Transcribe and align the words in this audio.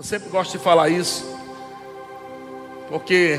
Eu 0.00 0.04
sempre 0.04 0.30
gosto 0.30 0.52
de 0.52 0.58
falar 0.58 0.88
isso, 0.88 1.26
porque 2.88 3.38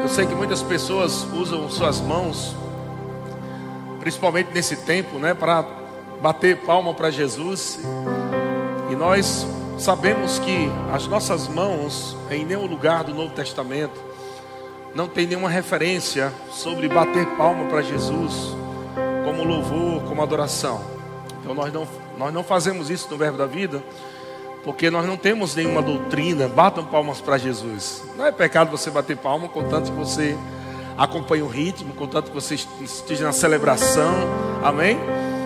eu 0.00 0.08
sei 0.08 0.24
que 0.24 0.32
muitas 0.32 0.62
pessoas 0.62 1.24
usam 1.24 1.68
suas 1.68 2.00
mãos, 2.00 2.54
principalmente 3.98 4.52
nesse 4.54 4.76
tempo, 4.76 5.18
né, 5.18 5.34
para 5.34 5.62
bater 6.22 6.58
palma 6.58 6.94
para 6.94 7.10
Jesus. 7.10 7.80
E 8.92 8.94
nós 8.94 9.44
sabemos 9.76 10.38
que 10.38 10.70
as 10.94 11.08
nossas 11.08 11.48
mãos, 11.48 12.16
em 12.30 12.44
nenhum 12.44 12.66
lugar 12.66 13.02
do 13.02 13.12
Novo 13.12 13.34
Testamento, 13.34 14.00
não 14.94 15.08
tem 15.08 15.26
nenhuma 15.26 15.50
referência 15.50 16.32
sobre 16.52 16.88
bater 16.88 17.26
palma 17.36 17.64
para 17.64 17.82
Jesus, 17.82 18.54
como 19.24 19.42
louvor, 19.42 20.00
como 20.04 20.22
adoração. 20.22 20.80
Então 21.40 21.56
nós 21.56 21.72
não, 21.72 21.88
nós 22.16 22.32
não 22.32 22.44
fazemos 22.44 22.88
isso 22.88 23.08
no 23.10 23.16
Verbo 23.16 23.36
da 23.36 23.46
Vida, 23.46 23.82
porque 24.64 24.90
nós 24.90 25.06
não 25.06 25.16
temos 25.16 25.54
nenhuma 25.54 25.80
doutrina, 25.80 26.48
batam 26.48 26.84
palmas 26.84 27.20
para 27.20 27.38
Jesus. 27.38 28.04
Não 28.16 28.26
é 28.26 28.32
pecado 28.32 28.70
você 28.70 28.90
bater 28.90 29.16
palma, 29.16 29.48
contanto 29.48 29.90
que 29.90 29.98
você 29.98 30.36
acompanhe 30.96 31.42
o 31.42 31.48
ritmo, 31.48 31.94
contanto 31.94 32.28
que 32.28 32.34
você 32.34 32.56
esteja 32.80 33.24
na 33.24 33.32
celebração, 33.32 34.12
amém? 34.62 34.98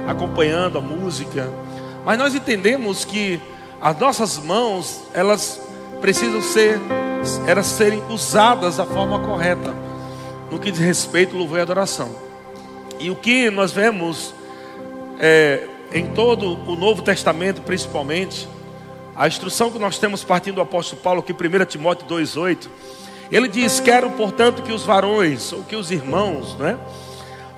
Acompanhando 0.08 0.78
a 0.78 0.80
música. 0.80 1.48
Mas 2.04 2.18
nós 2.18 2.34
entendemos 2.34 3.04
que 3.04 3.40
as 3.80 3.98
nossas 3.98 4.38
mãos, 4.38 5.02
elas 5.12 5.60
precisam 6.00 6.42
ser, 6.42 6.80
elas 7.46 7.66
serem 7.66 8.02
usadas 8.08 8.78
da 8.78 8.84
forma 8.84 9.20
correta, 9.20 9.74
no 10.50 10.58
que 10.58 10.70
diz 10.70 10.80
respeito 10.80 11.34
ao 11.34 11.38
louvor 11.38 11.58
e 11.58 11.62
adoração. 11.62 12.10
E 12.98 13.10
o 13.10 13.16
que 13.16 13.50
nós 13.50 13.72
vemos 13.72 14.34
é, 15.20 15.68
em 15.92 16.06
todo 16.08 16.58
o 16.68 16.76
Novo 16.76 17.02
Testamento, 17.02 17.62
principalmente, 17.62 18.48
a 19.16 19.28
instrução 19.28 19.70
que 19.70 19.78
nós 19.78 19.98
temos 19.98 20.24
partindo 20.24 20.56
do 20.56 20.60
apóstolo 20.60 21.00
Paulo, 21.00 21.22
que 21.22 21.32
1 21.32 21.64
Timóteo 21.66 22.06
2,8, 22.06 22.68
ele 23.30 23.48
diz: 23.48 23.80
Quero, 23.80 24.10
portanto, 24.10 24.62
que 24.62 24.72
os 24.72 24.84
varões, 24.84 25.52
ou 25.52 25.62
que 25.62 25.76
os 25.76 25.90
irmãos, 25.90 26.56
né, 26.56 26.78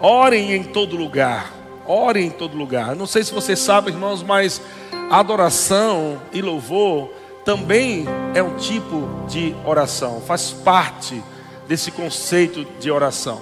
orem 0.00 0.52
em 0.52 0.62
todo 0.62 0.96
lugar. 0.96 1.52
Orem 1.86 2.26
em 2.26 2.30
todo 2.30 2.56
lugar. 2.56 2.96
Não 2.96 3.06
sei 3.06 3.22
se 3.22 3.32
vocês 3.32 3.58
sabem, 3.60 3.94
irmãos, 3.94 4.22
mas 4.22 4.60
adoração 5.08 6.20
e 6.32 6.42
louvor 6.42 7.10
também 7.44 8.04
é 8.34 8.42
um 8.42 8.56
tipo 8.56 9.08
de 9.28 9.54
oração, 9.64 10.20
faz 10.20 10.50
parte 10.50 11.22
desse 11.68 11.92
conceito 11.92 12.66
de 12.80 12.90
oração. 12.90 13.40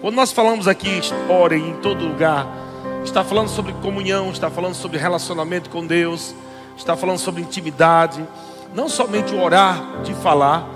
Quando 0.00 0.16
nós 0.16 0.32
falamos 0.32 0.66
aqui, 0.66 1.00
orem 1.28 1.70
em 1.70 1.76
todo 1.76 2.04
lugar, 2.04 2.48
está 3.04 3.22
falando 3.22 3.48
sobre 3.48 3.72
comunhão, 3.74 4.30
está 4.32 4.50
falando 4.50 4.74
sobre 4.74 4.98
relacionamento 4.98 5.70
com 5.70 5.86
Deus, 5.86 6.34
está 6.76 6.96
falando 6.96 7.18
sobre 7.18 7.42
intimidade, 7.42 8.26
não 8.74 8.88
somente 8.88 9.34
o 9.34 9.42
orar 9.42 10.02
de 10.02 10.14
falar, 10.14 10.68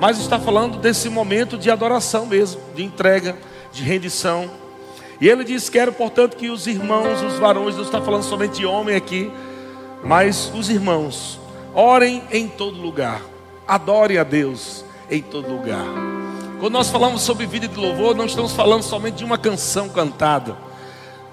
mas 0.00 0.18
está 0.18 0.38
falando 0.38 0.78
desse 0.78 1.08
momento 1.08 1.58
de 1.58 1.70
adoração 1.70 2.26
mesmo, 2.26 2.60
de 2.74 2.84
entrega, 2.84 3.36
de 3.72 3.82
rendição. 3.82 4.50
E 5.20 5.28
ele 5.28 5.44
diz: 5.44 5.68
Quero, 5.68 5.92
portanto, 5.92 6.36
que 6.36 6.50
os 6.50 6.66
irmãos, 6.66 7.22
os 7.22 7.38
varões, 7.38 7.74
não 7.74 7.82
está 7.82 8.00
falando 8.00 8.22
somente 8.22 8.58
de 8.58 8.66
homem 8.66 8.94
aqui, 8.94 9.32
mas 10.04 10.52
os 10.54 10.70
irmãos, 10.70 11.40
orem 11.74 12.22
em 12.30 12.46
todo 12.46 12.80
lugar, 12.80 13.20
adorem 13.66 14.18
a 14.18 14.24
Deus 14.24 14.84
em 15.10 15.22
todo 15.22 15.50
lugar. 15.50 15.86
Quando 16.60 16.72
nós 16.72 16.90
falamos 16.90 17.22
sobre 17.22 17.46
vida 17.46 17.68
de 17.68 17.76
louvor, 17.76 18.14
não 18.14 18.26
estamos 18.26 18.52
falando 18.52 18.82
somente 18.82 19.16
de 19.16 19.24
uma 19.24 19.38
canção 19.38 19.88
cantada. 19.88 20.56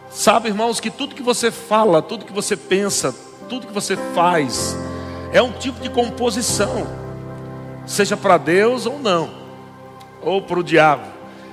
Sabe, 0.10 0.50
irmãos, 0.50 0.80
que 0.80 0.90
tudo 0.90 1.16
que 1.16 1.24
você 1.24 1.52
fala, 1.52 2.02
tudo 2.02 2.26
que 2.26 2.32
você 2.32 2.56
pensa, 2.56 3.14
tudo 3.50 3.68
que 3.68 3.74
você 3.74 3.96
faz 4.14 4.78
é 5.32 5.42
um 5.42 5.52
tipo 5.52 5.82
de 5.82 5.90
composição, 5.90 6.88
seja 7.86 8.16
para 8.16 8.38
Deus 8.38 8.86
ou 8.86 9.00
não, 9.00 9.30
ou 10.22 10.42
para 10.42 10.60
o 10.60 10.64
diabo. 10.64 11.04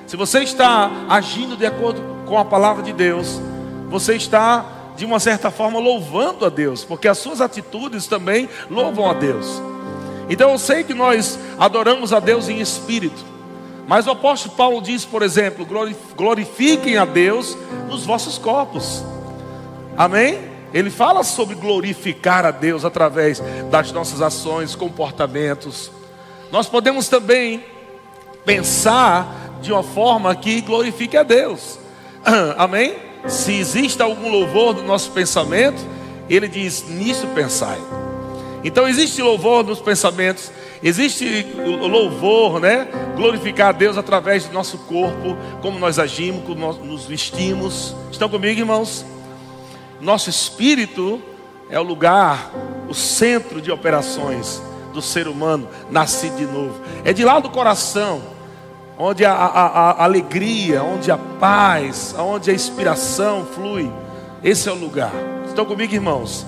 Se 0.06 0.16
você 0.16 0.40
está 0.40 0.90
agindo 1.08 1.56
de 1.56 1.66
acordo 1.66 2.02
com 2.26 2.38
a 2.38 2.44
palavra 2.44 2.82
de 2.82 2.92
Deus, 2.92 3.40
você 3.88 4.14
está 4.14 4.64
de 4.96 5.04
uma 5.04 5.18
certa 5.18 5.50
forma 5.50 5.78
louvando 5.78 6.44
a 6.44 6.48
Deus, 6.48 6.84
porque 6.84 7.08
as 7.08 7.18
suas 7.18 7.40
atitudes 7.40 8.06
também 8.06 8.48
louvam 8.70 9.10
a 9.10 9.14
Deus. 9.14 9.60
Então 10.28 10.50
eu 10.52 10.58
sei 10.58 10.84
que 10.84 10.94
nós 10.94 11.38
adoramos 11.58 12.12
a 12.12 12.20
Deus 12.20 12.48
em 12.48 12.60
espírito, 12.60 13.24
mas 13.86 14.06
o 14.06 14.10
apóstolo 14.10 14.54
Paulo 14.54 14.80
diz, 14.80 15.04
por 15.04 15.22
exemplo, 15.22 15.66
glorifiquem 16.14 16.96
a 16.96 17.04
Deus 17.04 17.56
nos 17.88 18.06
vossos 18.06 18.38
corpos. 18.38 19.02
Amém? 19.96 20.51
Ele 20.72 20.90
fala 20.90 21.22
sobre 21.22 21.54
glorificar 21.54 22.46
a 22.46 22.50
Deus 22.50 22.84
através 22.84 23.42
das 23.70 23.92
nossas 23.92 24.22
ações, 24.22 24.74
comportamentos. 24.74 25.90
Nós 26.50 26.66
podemos 26.66 27.08
também 27.08 27.64
pensar 28.44 29.58
de 29.60 29.72
uma 29.72 29.82
forma 29.82 30.34
que 30.34 30.60
glorifique 30.60 31.16
a 31.16 31.22
Deus. 31.22 31.78
Amém? 32.56 32.96
Se 33.28 33.52
existe 33.52 34.02
algum 34.02 34.30
louvor 34.30 34.74
no 34.74 34.82
nosso 34.82 35.10
pensamento, 35.12 35.80
ele 36.28 36.48
diz: 36.48 36.84
nisso 36.88 37.26
pensai. 37.28 37.78
Então 38.64 38.88
existe 38.88 39.20
louvor 39.20 39.64
nos 39.64 39.80
pensamentos, 39.80 40.50
existe 40.82 41.46
louvor, 41.56 42.60
né? 42.60 42.88
Glorificar 43.16 43.68
a 43.68 43.72
Deus 43.72 43.98
através 43.98 44.44
do 44.44 44.52
nosso 44.52 44.78
corpo, 44.78 45.36
como 45.60 45.78
nós 45.78 45.98
agimos, 45.98 46.44
como 46.44 46.60
nós 46.60 46.78
nos 46.78 47.04
vestimos. 47.04 47.94
Estão 48.10 48.28
comigo, 48.28 48.60
irmãos? 48.60 49.04
Nosso 50.02 50.28
espírito 50.28 51.22
é 51.70 51.78
o 51.78 51.82
lugar, 51.84 52.50
o 52.88 52.92
centro 52.92 53.60
de 53.60 53.70
operações 53.70 54.60
do 54.92 55.00
ser 55.00 55.28
humano 55.28 55.68
nascido 55.92 56.38
de 56.38 56.44
novo. 56.44 56.74
É 57.04 57.12
de 57.12 57.24
lá 57.24 57.38
do 57.38 57.48
coração, 57.48 58.20
onde 58.98 59.24
a, 59.24 59.32
a, 59.32 59.90
a 59.92 60.04
alegria, 60.04 60.82
onde 60.82 61.08
a 61.12 61.16
paz, 61.16 62.16
onde 62.18 62.50
a 62.50 62.54
inspiração 62.54 63.46
flui. 63.46 63.92
Esse 64.42 64.68
é 64.68 64.72
o 64.72 64.74
lugar. 64.74 65.12
Estão 65.46 65.64
comigo, 65.64 65.94
irmãos? 65.94 66.44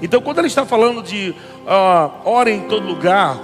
Então, 0.00 0.22
quando 0.22 0.38
ele 0.38 0.48
está 0.48 0.64
falando 0.64 1.02
de 1.02 1.36
uh, 1.66 2.10
ora 2.24 2.50
em 2.50 2.62
todo 2.68 2.86
lugar, 2.86 3.38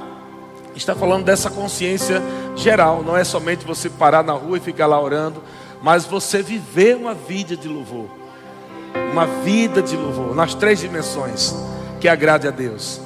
está 0.74 0.94
falando 0.94 1.26
dessa 1.26 1.50
consciência 1.50 2.22
geral. 2.56 3.02
Não 3.02 3.14
é 3.14 3.24
somente 3.24 3.66
você 3.66 3.90
parar 3.90 4.24
na 4.24 4.32
rua 4.32 4.56
e 4.56 4.60
ficar 4.60 4.86
lá 4.86 4.98
orando, 4.98 5.42
mas 5.82 6.06
você 6.06 6.42
viver 6.42 6.96
uma 6.96 7.12
vida 7.12 7.54
de 7.54 7.68
louvor 7.68 8.19
uma 9.10 9.26
vida 9.26 9.82
de 9.82 9.96
louvor 9.96 10.34
nas 10.34 10.54
três 10.54 10.78
dimensões 10.78 11.54
que 12.00 12.08
agrade 12.08 12.46
a 12.46 12.50
Deus. 12.50 13.00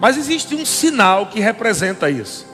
Mas 0.00 0.16
existe 0.16 0.54
um 0.54 0.64
sinal 0.64 1.26
que 1.26 1.40
representa 1.40 2.08
isso. 2.08 2.46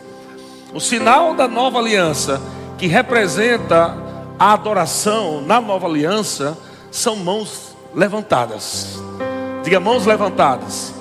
O 0.75 0.81
sinal 0.81 1.35
da 1.35 1.47
nova 1.47 1.79
aliança, 1.79 2.41
que 2.77 2.87
representa 2.87 3.97
a 4.39 4.53
adoração 4.53 5.41
na 5.41 5.61
nova 5.61 5.87
aliança, 5.87 6.59
são 6.91 7.17
mãos 7.17 7.77
levantadas. 7.95 8.99
Diga 9.63 9.81
mãos 9.81 10.05
levantadas. 10.05 10.93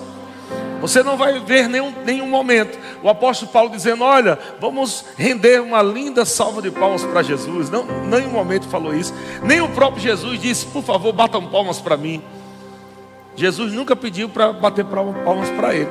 Você 0.82 1.02
não 1.02 1.18
vai 1.18 1.40
ver 1.40 1.68
nenhum, 1.68 1.94
nenhum 2.06 2.28
momento 2.28 2.78
o 3.06 3.10
apóstolo 3.10 3.52
Paulo 3.52 3.70
dizendo: 3.70 4.04
Olha, 4.04 4.40
vamos 4.60 5.06
render 5.16 5.62
uma 5.62 5.84
linda 5.84 6.26
salva 6.26 6.60
de 6.60 6.72
palmas 6.72 7.04
para 7.04 7.22
Jesus. 7.22 7.70
Não, 7.70 7.86
nenhum 8.08 8.32
momento 8.32 8.68
falou 8.68 8.96
isso. 8.96 9.14
Nem 9.44 9.62
o 9.62 9.70
próprio 9.70 10.02
Jesus 10.02 10.42
disse: 10.42 10.66
Por 10.66 10.82
favor, 10.84 11.14
batam 11.14 11.46
palmas 11.46 11.80
para 11.80 11.96
mim. 11.96 12.20
Jesus 13.36 13.72
nunca 13.74 13.96
pediu 13.96 14.28
para 14.28 14.52
bater 14.52 14.84
palmas 14.86 15.52
para 15.52 15.76
ele. 15.76 15.90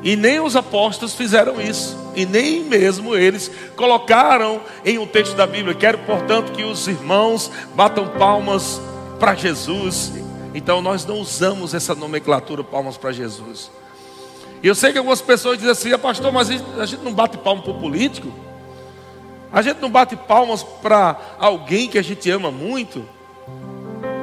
E 0.00 0.14
nem 0.14 0.38
os 0.38 0.54
apóstolos 0.54 1.12
fizeram 1.12 1.60
isso. 1.60 1.98
E 2.14 2.24
nem 2.24 2.62
mesmo 2.62 3.16
eles 3.16 3.50
colocaram 3.74 4.60
em 4.84 4.96
um 4.96 5.08
texto 5.08 5.34
da 5.34 5.44
Bíblia. 5.44 5.74
Quero, 5.74 5.98
portanto, 6.06 6.52
que 6.52 6.62
os 6.62 6.86
irmãos 6.86 7.50
batam 7.74 8.06
palmas 8.10 8.80
para 9.18 9.34
Jesus. 9.34 10.12
Então 10.54 10.80
nós 10.80 11.04
não 11.04 11.18
usamos 11.18 11.74
essa 11.74 11.96
nomenclatura 11.96 12.62
palmas 12.62 12.96
para 12.96 13.10
Jesus. 13.10 13.72
E 14.64 14.66
eu 14.66 14.74
sei 14.74 14.92
que 14.92 14.96
algumas 14.96 15.20
pessoas 15.20 15.58
dizem 15.58 15.72
assim, 15.72 15.92
ah, 15.92 15.98
pastor, 15.98 16.32
mas 16.32 16.48
a 16.48 16.86
gente 16.86 17.02
não 17.02 17.12
bate 17.12 17.36
palmas 17.36 17.62
para 17.62 17.74
o 17.74 17.78
político? 17.78 18.32
A 19.52 19.60
gente 19.60 19.78
não 19.78 19.90
bate 19.90 20.16
palmas 20.16 20.62
para 20.62 21.20
alguém 21.38 21.86
que 21.86 21.98
a 21.98 22.02
gente 22.02 22.30
ama 22.30 22.50
muito? 22.50 23.04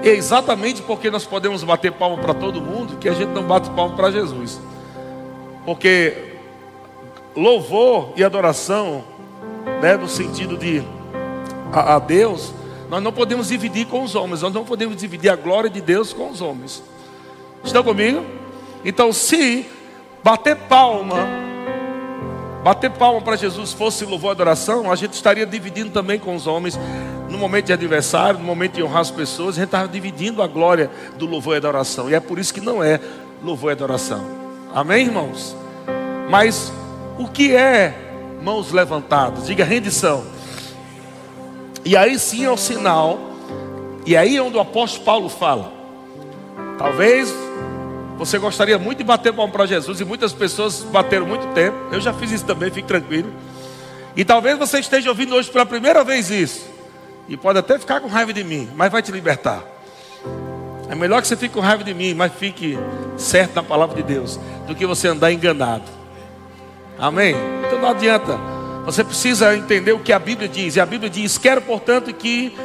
É 0.02 0.10
exatamente 0.10 0.82
porque 0.82 1.12
nós 1.12 1.26
podemos 1.26 1.64
bater 1.64 1.92
palma 1.92 2.18
para 2.18 2.34
todo 2.34 2.60
mundo 2.60 2.98
que 2.98 3.08
a 3.08 3.14
gente 3.14 3.30
não 3.30 3.44
bate 3.44 3.70
palma 3.70 3.96
para 3.96 4.10
Jesus. 4.10 4.60
Porque 5.64 6.34
louvor 7.36 8.14
e 8.16 8.24
adoração, 8.24 9.04
né, 9.80 9.96
no 9.96 10.10
sentido 10.10 10.58
de 10.58 10.82
a, 11.72 11.98
a 11.98 12.00
Deus, 12.00 12.52
nós 12.90 13.04
não 13.04 13.14
podemos 13.14 13.50
dividir 13.50 13.86
com 13.86 14.02
os 14.02 14.16
homens, 14.16 14.42
nós 14.42 14.52
não 14.52 14.66
podemos 14.66 14.98
dividir 14.98 15.30
a 15.30 15.36
glória 15.36 15.70
de 15.70 15.82
Deus 15.82 16.12
com 16.12 16.32
os 16.32 16.42
homens. 16.42 16.82
Estão 17.64 17.84
comigo? 17.84 18.26
Então, 18.84 19.14
se 19.14 19.70
bater 20.24 20.56
palma, 20.56 21.28
bater 22.64 22.92
palma 22.92 23.22
para 23.22 23.36
Jesus 23.36 23.74
fosse 23.74 24.06
louvor 24.06 24.32
e 24.32 24.34
adoração, 24.34 24.92
a 24.92 24.96
gente 24.96 25.14
estaria 25.14 25.46
dividindo 25.46 25.92
também 25.92 26.20
com 26.20 26.36
os 26.36 26.48
homens 26.48 26.80
no 27.30 27.38
momento 27.38 27.68
de 27.68 27.74
aniversário, 27.74 28.40
no 28.40 28.46
momento 28.46 28.74
de 28.74 28.84
honrar 28.84 29.02
as 29.02 29.12
pessoas, 29.12 29.56
a 29.56 29.60
gente 29.60 29.68
estava 29.68 29.88
dividindo 29.88 30.42
a 30.42 30.48
glória 30.48 30.92
do 31.18 31.26
louvor 31.26 31.56
e 31.56 31.58
adoração. 31.58 32.10
E 32.10 32.14
é 32.14 32.20
por 32.20 32.38
isso 32.38 32.54
que 32.54 32.60
não 32.60 32.84
é 32.84 33.00
louvor 33.42 33.72
e 33.72 33.74
adoração. 33.74 34.24
Amém, 34.76 35.06
irmãos? 35.06 35.56
Mas 36.30 36.72
o 37.18 37.28
que 37.28 37.56
é 37.56 37.96
mãos 38.42 38.72
levantadas? 38.72 39.48
Diga 39.48 39.64
rendição. 39.64 40.24
E 41.86 41.96
aí 41.96 42.20
sim 42.20 42.44
é 42.44 42.52
o 42.52 42.58
sinal, 42.58 43.18
e 44.06 44.16
aí 44.16 44.36
é 44.36 44.42
onde 44.42 44.58
o 44.58 44.60
apóstolo 44.60 45.06
Paulo 45.06 45.30
fala. 45.30 45.72
Talvez 46.78 47.34
você 48.22 48.38
gostaria 48.38 48.78
muito 48.78 49.00
de 49.00 49.04
bater 49.04 49.34
palma 49.34 49.52
para 49.52 49.66
Jesus, 49.66 50.00
e 50.00 50.06
muitas 50.06 50.32
pessoas 50.32 50.84
bateram 50.84 51.26
muito 51.26 51.48
tempo. 51.56 51.76
Eu 51.92 52.00
já 52.00 52.14
fiz 52.14 52.30
isso 52.30 52.46
também, 52.46 52.70
fique 52.70 52.88
tranquilo. 52.88 53.34
E 54.16 54.24
talvez 54.24 54.60
você 54.60 54.78
esteja 54.78 55.10
ouvindo 55.10 55.34
hoje 55.34 55.50
pela 55.50 55.66
primeira 55.66 56.04
vez 56.04 56.30
isso. 56.30 56.70
E 57.28 57.36
pode 57.36 57.58
até 57.58 57.80
ficar 57.80 58.00
com 58.00 58.08
raiva 58.08 58.32
de 58.32 58.44
mim, 58.44 58.70
mas 58.76 58.92
vai 58.92 59.02
te 59.02 59.12
libertar. 59.12 59.64
É 60.88 60.94
melhor 60.94 61.20
que 61.20 61.28
você 61.28 61.36
fique 61.36 61.56
com 61.56 61.62
raiva 61.62 61.84
de 61.84 61.96
mim, 61.96 62.14
mas 62.14 62.32
fique 62.32 62.78
certo 63.18 63.56
na 63.56 63.64
palavra 63.64 63.96
de 63.96 64.04
Deus, 64.04 64.40
do 64.68 64.76
que 64.76 64.86
você 64.86 65.08
andar 65.08 65.32
enganado. 65.32 65.86
Amém? 67.00 67.36
Então 67.66 67.80
não 67.80 67.90
adianta. 67.90 68.38
Você 68.86 69.04
precisa 69.04 69.58
entender 69.58 69.94
o 69.94 70.00
que 70.00 70.14
a 70.14 70.20
Bíblia 70.20 70.48
diz. 70.48 70.76
E 70.76 70.80
a 70.80 70.86
Bíblia 70.86 71.10
diz: 71.10 71.40
Quero, 71.40 71.60
portanto, 71.64 72.14
que 72.14 72.56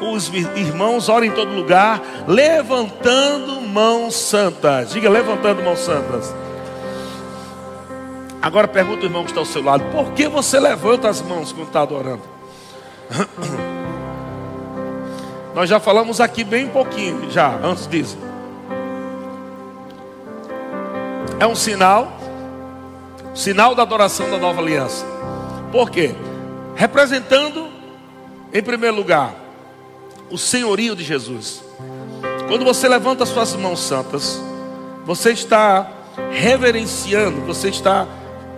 os 0.00 0.28
irmãos 0.28 1.08
orem 1.08 1.30
em 1.30 1.32
todo 1.32 1.52
lugar, 1.52 2.00
levantando 2.26 3.60
mãos 3.62 4.14
santas. 4.14 4.92
Diga, 4.92 5.08
levantando 5.08 5.62
mãos 5.62 5.78
santas. 5.78 6.34
Agora 8.40 8.68
pergunta 8.68 9.02
o 9.02 9.06
irmão 9.06 9.24
que 9.24 9.30
está 9.30 9.40
ao 9.40 9.46
seu 9.46 9.62
lado: 9.62 9.84
Por 9.90 10.12
que 10.12 10.28
você 10.28 10.60
levanta 10.60 11.08
as 11.08 11.20
mãos 11.22 11.52
quando 11.52 11.66
está 11.68 11.82
adorando? 11.82 12.22
Nós 15.54 15.70
já 15.70 15.80
falamos 15.80 16.20
aqui 16.20 16.44
bem 16.44 16.68
pouquinho, 16.68 17.30
já, 17.30 17.48
antes 17.62 17.86
disso. 17.86 18.18
É 21.40 21.46
um 21.46 21.54
sinal, 21.54 22.12
sinal 23.34 23.74
da 23.74 23.82
adoração 23.82 24.30
da 24.30 24.38
nova 24.38 24.60
aliança. 24.60 25.04
Por 25.72 25.90
quê? 25.90 26.14
Representando, 26.74 27.68
em 28.52 28.62
primeiro 28.62 28.96
lugar, 28.96 29.45
o 30.30 30.38
senhorio 30.38 30.94
de 30.96 31.04
Jesus. 31.04 31.62
Quando 32.48 32.64
você 32.64 32.88
levanta 32.88 33.26
suas 33.26 33.54
mãos 33.54 33.80
santas, 33.80 34.40
você 35.04 35.32
está 35.32 35.90
reverenciando, 36.30 37.40
você 37.42 37.68
está 37.68 38.06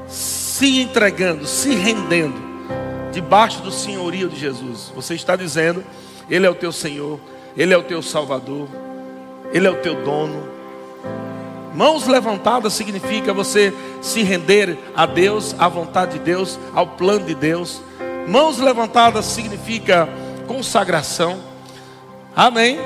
se 0.07 0.81
entregando, 0.81 1.47
se 1.47 1.75
rendendo 1.75 2.49
debaixo 3.13 3.63
do 3.63 3.71
senhorio 3.71 4.29
de 4.29 4.39
Jesus. 4.39 4.93
Você 4.95 5.15
está 5.15 5.37
dizendo 5.37 5.85
ele 6.29 6.47
é 6.47 6.51
o 6.51 6.55
teu 6.55 6.71
Senhor, 6.71 7.19
Ele 7.57 7.73
é 7.73 7.77
o 7.77 7.83
teu 7.83 8.03
Salvador, 8.03 8.69
Ele 9.53 9.67
é 9.67 9.71
o 9.71 9.77
teu 9.77 9.95
dono. 10.05 10.47
Mãos 11.75 12.07
levantadas 12.07 12.73
significa 12.73 13.33
você 13.33 13.73
se 14.03 14.23
render 14.23 14.77
a 14.95 15.07
Deus, 15.07 15.55
à 15.59 15.69
vontade 15.69 16.15
de 16.15 16.19
Deus, 16.19 16.59
ao 16.75 16.87
plano 16.87 17.25
de 17.25 17.35
Deus. 17.35 17.81
Mãos 18.27 18.59
levantadas 18.59 19.25
significa 19.25 20.09
consagração. 20.47 21.48
Amém? 22.39 22.79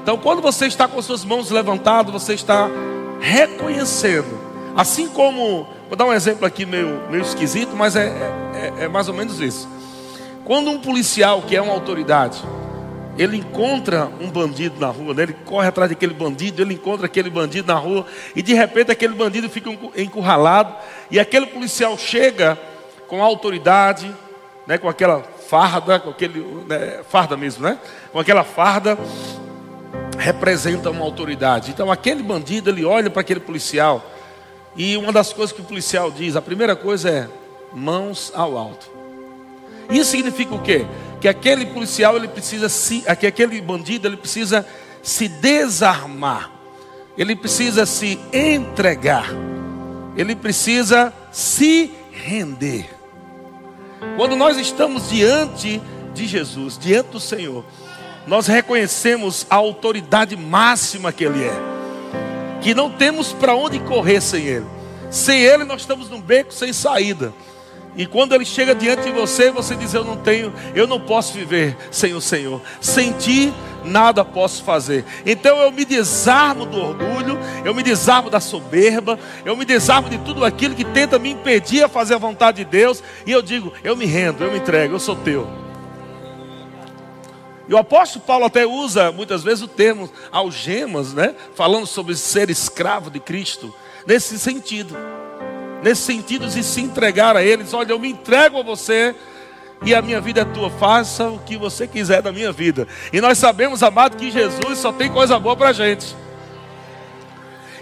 Então, 0.00 0.16
quando 0.16 0.40
você 0.40 0.66
está 0.66 0.86
com 0.86 1.02
suas 1.02 1.24
mãos 1.24 1.50
levantadas, 1.50 2.12
você 2.12 2.32
está 2.34 2.70
reconhecendo. 3.18 4.38
Assim 4.76 5.08
como, 5.08 5.66
vou 5.88 5.96
dar 5.96 6.04
um 6.04 6.12
exemplo 6.12 6.46
aqui 6.46 6.64
meio, 6.64 7.02
meio 7.10 7.22
esquisito, 7.22 7.74
mas 7.74 7.96
é, 7.96 8.06
é, 8.54 8.84
é 8.84 8.88
mais 8.88 9.08
ou 9.08 9.14
menos 9.14 9.40
isso. 9.40 9.68
Quando 10.44 10.70
um 10.70 10.78
policial, 10.78 11.42
que 11.42 11.56
é 11.56 11.60
uma 11.60 11.72
autoridade, 11.72 12.40
ele 13.18 13.36
encontra 13.36 14.08
um 14.20 14.30
bandido 14.30 14.78
na 14.78 14.86
rua, 14.86 15.12
né? 15.12 15.24
ele 15.24 15.36
corre 15.44 15.66
atrás 15.66 15.90
daquele 15.90 16.14
bandido, 16.14 16.62
ele 16.62 16.74
encontra 16.74 17.06
aquele 17.06 17.30
bandido 17.30 17.66
na 17.66 17.78
rua, 17.78 18.06
e 18.36 18.42
de 18.42 18.54
repente 18.54 18.92
aquele 18.92 19.14
bandido 19.14 19.50
fica 19.50 19.76
encurralado, 19.96 20.72
e 21.10 21.18
aquele 21.18 21.46
policial 21.46 21.98
chega 21.98 22.56
com 23.08 23.24
autoridade, 23.24 24.08
né? 24.68 24.78
com 24.78 24.88
aquela 24.88 25.33
farda, 25.48 25.98
com 25.98 26.10
aquele 26.10 26.40
né? 26.66 27.00
farda 27.08 27.36
mesmo, 27.36 27.64
né? 27.64 27.78
Com 28.12 28.18
aquela 28.18 28.44
farda 28.44 28.98
representa 30.18 30.90
uma 30.90 31.04
autoridade. 31.04 31.70
Então 31.70 31.90
aquele 31.90 32.22
bandido 32.22 32.70
ele 32.70 32.84
olha 32.84 33.10
para 33.10 33.20
aquele 33.20 33.40
policial 33.40 34.10
e 34.76 34.96
uma 34.96 35.12
das 35.12 35.32
coisas 35.32 35.54
que 35.54 35.60
o 35.60 35.64
policial 35.64 36.10
diz, 36.10 36.36
a 36.36 36.42
primeira 36.42 36.74
coisa 36.74 37.10
é 37.10 37.28
mãos 37.72 38.32
ao 38.34 38.56
alto. 38.56 38.90
Isso 39.90 40.10
significa 40.10 40.54
o 40.54 40.62
quê? 40.62 40.86
que 41.24 41.28
aquele 41.28 41.64
policial 41.64 42.18
ele 42.18 42.28
precisa 42.28 42.68
se, 42.68 43.02
que 43.18 43.26
aquele 43.26 43.58
bandido 43.58 44.06
ele 44.06 44.18
precisa 44.18 44.66
se 45.02 45.26
desarmar. 45.26 46.50
Ele 47.16 47.34
precisa 47.34 47.86
se 47.86 48.20
entregar. 48.30 49.30
Ele 50.18 50.36
precisa 50.36 51.14
se 51.32 51.90
render. 52.12 52.93
Quando 54.16 54.36
nós 54.36 54.56
estamos 54.58 55.08
diante 55.08 55.80
de 56.12 56.26
Jesus, 56.26 56.78
diante 56.78 57.10
do 57.10 57.20
Senhor, 57.20 57.64
nós 58.26 58.46
reconhecemos 58.46 59.46
a 59.50 59.56
autoridade 59.56 60.36
máxima 60.36 61.12
que 61.12 61.24
Ele 61.24 61.44
é, 61.44 61.54
que 62.62 62.74
não 62.74 62.90
temos 62.90 63.32
para 63.32 63.54
onde 63.54 63.78
correr 63.80 64.20
sem 64.20 64.44
Ele. 64.44 64.66
Sem 65.10 65.40
Ele, 65.42 65.64
nós 65.64 65.82
estamos 65.82 66.08
num 66.08 66.20
beco 66.20 66.52
sem 66.52 66.72
saída. 66.72 67.32
E 67.96 68.06
quando 68.06 68.34
ele 68.34 68.44
chega 68.44 68.74
diante 68.74 69.04
de 69.04 69.12
você, 69.12 69.50
você 69.50 69.76
diz: 69.76 69.94
Eu 69.94 70.04
não 70.04 70.16
tenho, 70.16 70.52
eu 70.74 70.86
não 70.86 70.98
posso 70.98 71.32
viver 71.32 71.76
sem 71.90 72.12
o 72.12 72.20
Senhor. 72.20 72.60
Sem 72.80 73.12
ti, 73.12 73.52
nada 73.84 74.24
posso 74.24 74.64
fazer. 74.64 75.04
Então 75.24 75.58
eu 75.58 75.70
me 75.70 75.84
desarmo 75.84 76.66
do 76.66 76.78
orgulho, 76.78 77.38
eu 77.64 77.72
me 77.72 77.82
desarmo 77.82 78.30
da 78.30 78.40
soberba, 78.40 79.18
eu 79.44 79.56
me 79.56 79.64
desarmo 79.64 80.08
de 80.08 80.18
tudo 80.18 80.44
aquilo 80.44 80.74
que 80.74 80.84
tenta 80.84 81.18
me 81.18 81.30
impedir 81.30 81.84
a 81.84 81.88
fazer 81.88 82.14
a 82.14 82.18
vontade 82.18 82.64
de 82.64 82.64
Deus. 82.64 83.02
E 83.24 83.30
eu 83.30 83.40
digo: 83.40 83.72
Eu 83.84 83.96
me 83.96 84.06
rendo, 84.06 84.42
eu 84.42 84.50
me 84.50 84.58
entrego, 84.58 84.94
eu 84.94 85.00
sou 85.00 85.14
teu. 85.14 85.48
E 87.66 87.72
o 87.72 87.78
apóstolo 87.78 88.24
Paulo 88.24 88.44
até 88.44 88.66
usa 88.66 89.10
muitas 89.10 89.42
vezes 89.42 89.62
o 89.62 89.68
termo 89.68 90.10
algemas, 90.30 91.14
né? 91.14 91.34
Falando 91.54 91.86
sobre 91.86 92.14
ser 92.16 92.50
escravo 92.50 93.08
de 93.08 93.20
Cristo, 93.20 93.74
nesse 94.06 94.38
sentido 94.38 94.94
nesse 95.84 96.00
sentido 96.00 96.48
de 96.48 96.64
se 96.64 96.80
entregar 96.80 97.36
a 97.36 97.44
eles. 97.44 97.74
Olha, 97.74 97.92
eu 97.92 97.98
me 97.98 98.08
entrego 98.08 98.58
a 98.58 98.62
você 98.62 99.14
e 99.84 99.94
a 99.94 100.00
minha 100.00 100.18
vida 100.18 100.40
é 100.40 100.44
tua. 100.46 100.70
Faça 100.70 101.28
o 101.28 101.38
que 101.40 101.58
você 101.58 101.86
quiser 101.86 102.22
da 102.22 102.32
minha 102.32 102.50
vida. 102.50 102.88
E 103.12 103.20
nós 103.20 103.36
sabemos, 103.36 103.82
amado, 103.82 104.16
que 104.16 104.30
Jesus 104.30 104.78
só 104.78 104.90
tem 104.90 105.12
coisa 105.12 105.38
boa 105.38 105.54
para 105.54 105.74
gente. 105.74 106.16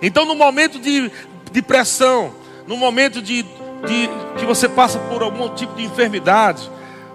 Então, 0.03 0.25
no 0.25 0.35
momento 0.35 0.81
de, 0.81 1.13
de 1.53 1.63
pressão, 1.63 2.35
no 2.67 2.77
momento 2.77 3.23
de, 3.23 3.45
de 3.45 4.11
que 4.37 4.45
você 4.45 4.69
passa 4.69 4.99
por 4.99 5.23
algum 5.23 5.49
tipo 5.55 5.77
de 5.77 5.85
enfermidade, 5.85 6.69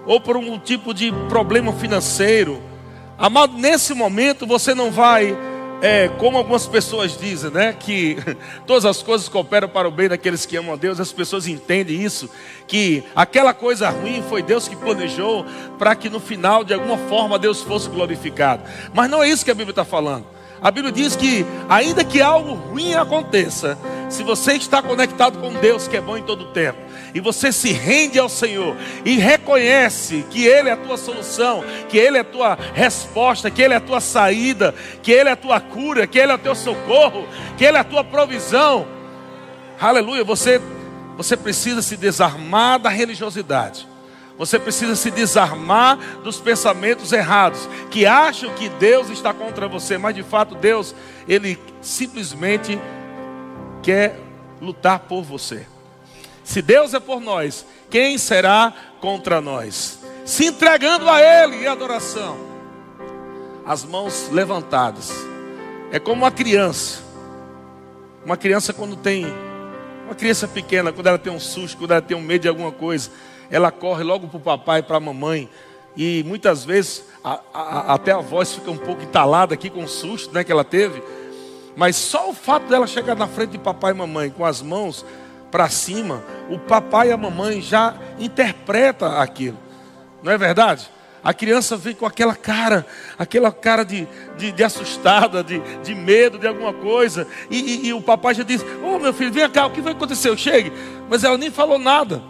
ou 0.06 0.18
por 0.18 0.38
um 0.38 0.58
tipo 0.58 0.94
de 0.94 1.12
problema 1.28 1.70
financeiro, 1.74 2.62
amado, 3.18 3.58
nesse 3.58 3.92
momento 3.92 4.46
você 4.46 4.74
não 4.74 4.90
vai 4.90 5.36
é, 5.80 6.08
como 6.18 6.36
algumas 6.36 6.66
pessoas 6.66 7.16
dizem, 7.16 7.50
né, 7.50 7.72
que 7.72 8.16
todas 8.66 8.84
as 8.84 9.02
coisas 9.02 9.28
cooperam 9.28 9.68
para 9.68 9.86
o 9.88 9.90
bem 9.90 10.08
daqueles 10.08 10.44
que 10.44 10.56
amam 10.56 10.74
a 10.74 10.76
Deus, 10.76 10.98
as 10.98 11.12
pessoas 11.12 11.46
entendem 11.46 12.02
isso, 12.02 12.28
que 12.66 13.04
aquela 13.14 13.54
coisa 13.54 13.88
ruim 13.88 14.22
foi 14.28 14.42
Deus 14.42 14.66
que 14.66 14.76
planejou 14.76 15.44
para 15.78 15.94
que 15.94 16.08
no 16.08 16.20
final, 16.20 16.64
de 16.64 16.74
alguma 16.74 16.98
forma, 17.08 17.38
Deus 17.38 17.62
fosse 17.62 17.88
glorificado. 17.88 18.62
Mas 18.92 19.10
não 19.10 19.22
é 19.22 19.28
isso 19.28 19.44
que 19.44 19.50
a 19.50 19.54
Bíblia 19.54 19.72
está 19.72 19.84
falando. 19.84 20.37
A 20.60 20.70
Bíblia 20.70 20.92
diz 20.92 21.14
que, 21.14 21.46
ainda 21.68 22.04
que 22.04 22.20
algo 22.20 22.54
ruim 22.54 22.94
aconteça, 22.94 23.78
se 24.08 24.22
você 24.22 24.54
está 24.54 24.82
conectado 24.82 25.38
com 25.38 25.52
Deus, 25.54 25.86
que 25.86 25.96
é 25.96 26.00
bom 26.00 26.16
em 26.16 26.22
todo 26.22 26.46
tempo, 26.46 26.78
e 27.14 27.20
você 27.20 27.52
se 27.52 27.72
rende 27.72 28.18
ao 28.18 28.28
Senhor 28.28 28.76
e 29.04 29.16
reconhece 29.16 30.24
que 30.30 30.44
Ele 30.44 30.68
é 30.68 30.72
a 30.72 30.76
tua 30.76 30.96
solução, 30.96 31.64
que 31.88 31.96
Ele 31.96 32.16
é 32.16 32.20
a 32.20 32.24
tua 32.24 32.58
resposta, 32.74 33.50
que 33.50 33.62
Ele 33.62 33.74
é 33.74 33.76
a 33.76 33.80
tua 33.80 34.00
saída, 34.00 34.74
que 35.02 35.12
Ele 35.12 35.28
é 35.28 35.32
a 35.32 35.36
tua 35.36 35.60
cura, 35.60 36.06
que 36.06 36.18
Ele 36.18 36.32
é 36.32 36.34
o 36.34 36.38
teu 36.38 36.54
socorro, 36.54 37.26
que 37.56 37.64
Ele 37.64 37.76
é 37.76 37.80
a 37.80 37.84
tua 37.84 38.02
provisão. 38.02 38.86
Aleluia, 39.80 40.24
você, 40.24 40.60
você 41.16 41.36
precisa 41.36 41.82
se 41.82 41.96
desarmar 41.96 42.80
da 42.80 42.88
religiosidade. 42.88 43.86
Você 44.38 44.56
precisa 44.56 44.94
se 44.94 45.10
desarmar 45.10 45.98
dos 46.22 46.38
pensamentos 46.38 47.12
errados, 47.12 47.68
que 47.90 48.06
acham 48.06 48.54
que 48.54 48.68
Deus 48.68 49.10
está 49.10 49.34
contra 49.34 49.66
você, 49.66 49.98
mas 49.98 50.14
de 50.14 50.22
fato 50.22 50.54
Deus, 50.54 50.94
Ele 51.26 51.58
simplesmente 51.82 52.78
quer 53.82 54.16
lutar 54.60 55.00
por 55.00 55.22
você. 55.24 55.66
Se 56.44 56.62
Deus 56.62 56.94
é 56.94 57.00
por 57.00 57.20
nós, 57.20 57.66
quem 57.90 58.16
será 58.16 58.72
contra 59.00 59.40
nós? 59.40 59.98
Se 60.24 60.46
entregando 60.46 61.10
a 61.10 61.20
Ele 61.20 61.64
em 61.64 61.66
adoração, 61.66 62.38
as 63.66 63.84
mãos 63.84 64.28
levantadas. 64.30 65.12
É 65.90 65.98
como 65.98 66.22
uma 66.22 66.30
criança. 66.30 67.02
Uma 68.24 68.36
criança 68.36 68.72
quando 68.72 68.94
tem, 68.94 69.26
uma 70.04 70.14
criança 70.14 70.46
pequena, 70.46 70.92
quando 70.92 71.06
ela 71.06 71.18
tem 71.18 71.32
um 71.32 71.40
susto, 71.40 71.78
quando 71.78 71.92
ela 71.92 72.02
tem 72.02 72.16
um 72.16 72.20
medo 72.20 72.42
de 72.42 72.48
alguma 72.48 72.70
coisa, 72.72 73.10
ela 73.50 73.70
corre 73.70 74.02
logo 74.02 74.28
para 74.28 74.36
o 74.36 74.40
papai, 74.40 74.82
para 74.82 74.96
a 74.96 75.00
mamãe. 75.00 75.48
E 75.96 76.22
muitas 76.24 76.64
vezes 76.64 77.04
a, 77.24 77.40
a, 77.52 77.94
até 77.94 78.12
a 78.12 78.18
voz 78.18 78.54
fica 78.54 78.70
um 78.70 78.76
pouco 78.76 79.02
entalada 79.02 79.54
aqui 79.54 79.68
com 79.68 79.82
o 79.82 79.88
susto 79.88 80.32
né, 80.32 80.44
que 80.44 80.52
ela 80.52 80.64
teve. 80.64 81.02
Mas 81.76 81.96
só 81.96 82.30
o 82.30 82.34
fato 82.34 82.66
dela 82.66 82.86
chegar 82.86 83.14
na 83.14 83.26
frente 83.26 83.50
de 83.50 83.58
papai 83.58 83.92
e 83.92 83.94
mamãe 83.94 84.30
com 84.30 84.44
as 84.44 84.62
mãos 84.62 85.04
para 85.50 85.68
cima, 85.68 86.22
o 86.50 86.58
papai 86.58 87.08
e 87.08 87.12
a 87.12 87.16
mamãe 87.16 87.60
já 87.60 87.94
interpreta 88.18 89.20
aquilo. 89.20 89.56
Não 90.22 90.30
é 90.30 90.36
verdade? 90.36 90.90
A 91.22 91.34
criança 91.34 91.76
vem 91.76 91.94
com 91.94 92.06
aquela 92.06 92.34
cara, 92.34 92.86
aquela 93.18 93.50
cara 93.50 93.84
de, 93.84 94.06
de, 94.36 94.52
de 94.52 94.64
assustada, 94.64 95.42
de, 95.42 95.58
de 95.82 95.94
medo 95.94 96.38
de 96.38 96.46
alguma 96.46 96.72
coisa. 96.72 97.26
E, 97.50 97.58
e, 97.58 97.86
e 97.88 97.92
o 97.92 98.00
papai 98.00 98.34
já 98.34 98.42
diz: 98.42 98.62
Ô 98.62 98.94
oh, 98.94 98.98
meu 98.98 99.12
filho, 99.12 99.32
vem 99.32 99.48
cá, 99.50 99.66
o 99.66 99.70
que 99.70 99.80
vai 99.80 99.92
acontecer? 99.92 100.36
Chegue. 100.38 100.72
Mas 101.08 101.24
ela 101.24 101.36
nem 101.36 101.50
falou 101.50 101.78
nada. 101.78 102.22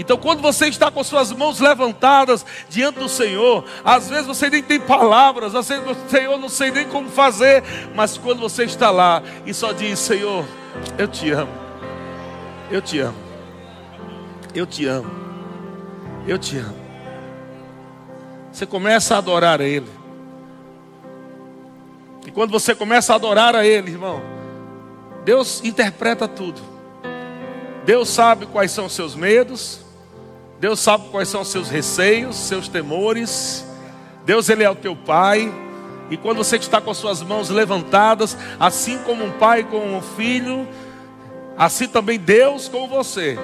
Então, 0.00 0.16
quando 0.16 0.40
você 0.40 0.66
está 0.66 0.90
com 0.90 1.04
suas 1.04 1.30
mãos 1.30 1.60
levantadas 1.60 2.46
diante 2.70 2.98
do 2.98 3.06
Senhor, 3.06 3.62
às 3.84 4.08
vezes 4.08 4.26
você 4.26 4.48
nem 4.48 4.62
tem 4.62 4.80
palavras, 4.80 5.54
às 5.54 5.68
vezes, 5.68 5.84
Senhor, 6.08 6.38
não 6.38 6.48
sei 6.48 6.70
nem 6.70 6.88
como 6.88 7.10
fazer, 7.10 7.62
mas 7.94 8.16
quando 8.16 8.40
você 8.40 8.64
está 8.64 8.90
lá 8.90 9.22
e 9.44 9.52
só 9.52 9.72
diz: 9.72 9.98
Senhor, 9.98 10.46
eu 10.96 11.06
te 11.06 11.30
amo, 11.30 11.52
eu 12.70 12.80
te 12.80 12.98
amo, 12.98 13.18
eu 14.54 14.64
te 14.64 14.86
amo, 14.86 15.10
eu 16.26 16.38
te 16.38 16.56
amo. 16.56 16.80
Você 18.50 18.64
começa 18.64 19.16
a 19.16 19.18
adorar 19.18 19.60
a 19.60 19.64
Ele. 19.64 19.90
E 22.26 22.30
quando 22.30 22.52
você 22.52 22.74
começa 22.74 23.12
a 23.12 23.16
adorar 23.16 23.54
a 23.54 23.66
Ele, 23.66 23.90
irmão, 23.90 24.22
Deus 25.26 25.62
interpreta 25.62 26.26
tudo. 26.26 26.62
Deus 27.84 28.08
sabe 28.08 28.46
quais 28.46 28.70
são 28.70 28.86
os 28.86 28.94
seus 28.94 29.14
medos, 29.14 29.79
Deus 30.60 30.78
sabe 30.78 31.08
quais 31.08 31.28
são 31.28 31.40
os 31.40 31.48
seus 31.48 31.70
receios, 31.70 32.36
seus 32.36 32.68
temores. 32.68 33.64
Deus, 34.26 34.50
Ele 34.50 34.62
é 34.62 34.68
o 34.68 34.74
teu 34.74 34.94
Pai. 34.94 35.50
E 36.10 36.18
quando 36.18 36.36
você 36.36 36.56
está 36.56 36.82
com 36.82 36.90
as 36.90 36.98
suas 36.98 37.22
mãos 37.22 37.48
levantadas, 37.48 38.36
assim 38.58 38.98
como 38.98 39.24
um 39.24 39.30
pai 39.30 39.62
com 39.62 39.96
um 39.96 40.02
filho, 40.02 40.68
assim 41.56 41.86
também 41.86 42.18
Deus 42.18 42.68
com 42.68 42.88
você. 42.88 43.38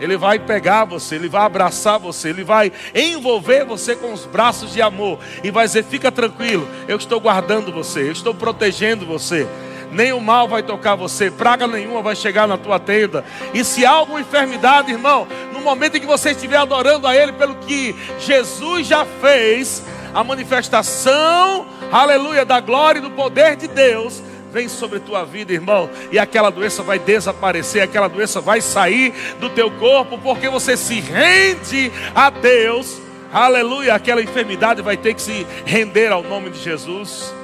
Ele 0.00 0.16
vai 0.16 0.38
pegar 0.38 0.84
você, 0.84 1.16
ele 1.16 1.28
vai 1.28 1.42
abraçar 1.42 1.98
você, 1.98 2.28
ele 2.28 2.44
vai 2.44 2.70
envolver 2.94 3.64
você 3.64 3.96
com 3.96 4.12
os 4.12 4.24
braços 4.24 4.72
de 4.72 4.80
amor 4.80 5.18
e 5.42 5.50
vai 5.50 5.66
dizer: 5.66 5.84
fica 5.84 6.12
tranquilo, 6.12 6.68
eu 6.86 6.96
estou 6.96 7.18
guardando 7.18 7.72
você, 7.72 8.02
eu 8.02 8.12
estou 8.12 8.34
protegendo 8.34 9.04
você. 9.04 9.48
Nenhum 9.90 10.20
mal 10.20 10.48
vai 10.48 10.62
tocar 10.62 10.94
você, 10.94 11.30
praga 11.30 11.66
nenhuma 11.66 12.02
vai 12.02 12.16
chegar 12.16 12.46
na 12.46 12.58
tua 12.58 12.78
tenda. 12.78 13.24
E 13.54 13.64
se 13.64 13.84
há 13.84 13.90
alguma 13.90 14.20
enfermidade, 14.20 14.90
irmão, 14.90 15.26
no 15.52 15.60
momento 15.60 15.96
em 15.96 16.00
que 16.00 16.06
você 16.06 16.30
estiver 16.30 16.56
adorando 16.56 17.06
a 17.06 17.16
Ele 17.16 17.32
pelo 17.32 17.54
que 17.56 17.94
Jesus 18.18 18.86
já 18.86 19.04
fez, 19.20 19.82
a 20.14 20.24
manifestação, 20.24 21.66
aleluia, 21.92 22.44
da 22.44 22.58
glória 22.60 22.98
e 22.98 23.02
do 23.02 23.10
poder 23.10 23.56
de 23.56 23.68
Deus 23.68 24.22
vem 24.50 24.68
sobre 24.68 25.00
tua 25.00 25.22
vida, 25.22 25.52
irmão, 25.52 25.90
e 26.10 26.18
aquela 26.18 26.48
doença 26.48 26.82
vai 26.82 26.98
desaparecer, 26.98 27.82
aquela 27.82 28.08
doença 28.08 28.40
vai 28.40 28.62
sair 28.62 29.12
do 29.38 29.50
teu 29.50 29.70
corpo, 29.72 30.16
porque 30.16 30.48
você 30.48 30.78
se 30.78 30.98
rende 30.98 31.92
a 32.14 32.30
Deus. 32.30 32.98
Aleluia, 33.30 33.94
aquela 33.94 34.22
enfermidade 34.22 34.80
vai 34.80 34.96
ter 34.96 35.12
que 35.12 35.20
se 35.20 35.46
render 35.66 36.10
ao 36.10 36.22
nome 36.22 36.48
de 36.48 36.58
Jesus 36.58 37.34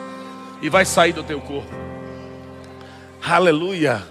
e 0.62 0.70
vai 0.70 0.87
sair 0.87 1.12
do 1.12 1.22
teu 1.22 1.38
corpo. 1.40 1.91
Aleluia. 3.24 4.02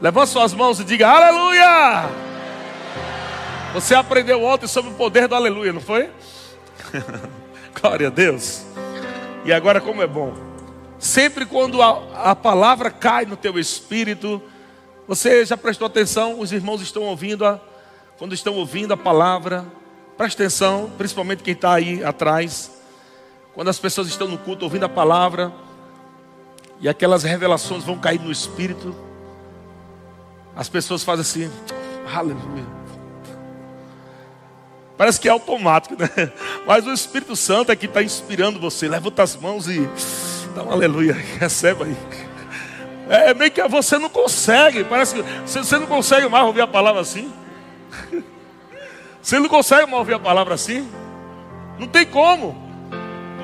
Levante 0.00 0.30
suas 0.30 0.54
mãos 0.54 0.78
e 0.78 0.84
diga: 0.84 1.08
Aleluia. 1.08 2.08
Você 3.74 3.94
aprendeu 3.94 4.42
ontem 4.44 4.68
sobre 4.68 4.92
o 4.92 4.94
poder 4.94 5.26
do 5.26 5.34
aleluia, 5.34 5.72
não 5.72 5.80
foi? 5.80 6.08
Glória 7.80 8.06
a 8.06 8.10
Deus. 8.10 8.64
E 9.44 9.52
agora, 9.52 9.80
como 9.80 10.02
é 10.02 10.06
bom. 10.06 10.34
Sempre 10.98 11.44
quando 11.44 11.82
a, 11.82 12.30
a 12.30 12.36
palavra 12.36 12.90
cai 12.90 13.24
no 13.24 13.36
teu 13.36 13.58
espírito, 13.58 14.40
você 15.08 15.44
já 15.44 15.56
prestou 15.56 15.86
atenção? 15.86 16.38
Os 16.38 16.52
irmãos 16.52 16.80
estão 16.80 17.02
ouvindo, 17.02 17.44
a, 17.44 17.60
quando 18.18 18.34
estão 18.34 18.54
ouvindo 18.54 18.92
a 18.92 18.96
palavra, 18.96 19.64
presta 20.16 20.42
atenção, 20.42 20.92
principalmente 20.96 21.42
quem 21.42 21.54
está 21.54 21.74
aí 21.74 22.04
atrás. 22.04 22.70
Quando 23.52 23.68
as 23.68 23.78
pessoas 23.78 24.06
estão 24.08 24.28
no 24.28 24.38
culto 24.38 24.64
ouvindo 24.64 24.84
a 24.84 24.88
palavra, 24.88 25.52
e 26.80 26.88
aquelas 26.88 27.22
revelações 27.22 27.84
vão 27.84 27.98
cair 27.98 28.20
no 28.20 28.32
espírito, 28.32 28.94
as 30.56 30.68
pessoas 30.68 31.04
fazem 31.04 31.20
assim, 31.20 31.52
aleluia. 32.12 32.80
Parece 34.96 35.18
que 35.18 35.28
é 35.28 35.30
automático, 35.30 35.96
né? 35.98 36.08
Mas 36.66 36.86
o 36.86 36.92
Espírito 36.92 37.34
Santo 37.34 37.72
é 37.72 37.76
que 37.76 37.86
está 37.86 38.02
inspirando 38.02 38.60
você. 38.60 38.86
Levanta 38.86 39.22
as 39.22 39.34
mãos 39.34 39.66
e 39.66 39.88
Dá 40.54 40.62
um 40.62 40.72
aleluia, 40.72 41.14
receba 41.38 41.84
aí. 41.84 41.96
É, 43.08 43.30
é 43.30 43.34
meio 43.34 43.50
que 43.50 43.62
você 43.68 43.98
não 43.98 44.08
consegue, 44.08 44.84
parece 44.84 45.14
que 45.14 45.22
você 45.46 45.78
não 45.78 45.86
consegue 45.86 46.28
mais 46.28 46.44
ouvir 46.44 46.60
a 46.60 46.66
palavra 46.66 47.00
assim. 47.00 47.32
Você 49.22 49.38
não 49.38 49.50
consegue 49.50 49.84
mais 49.84 49.98
ouvir 49.98 50.14
a 50.14 50.18
palavra 50.18 50.54
assim. 50.54 50.88
Não 51.78 51.86
tem 51.86 52.06
como. 52.06 52.69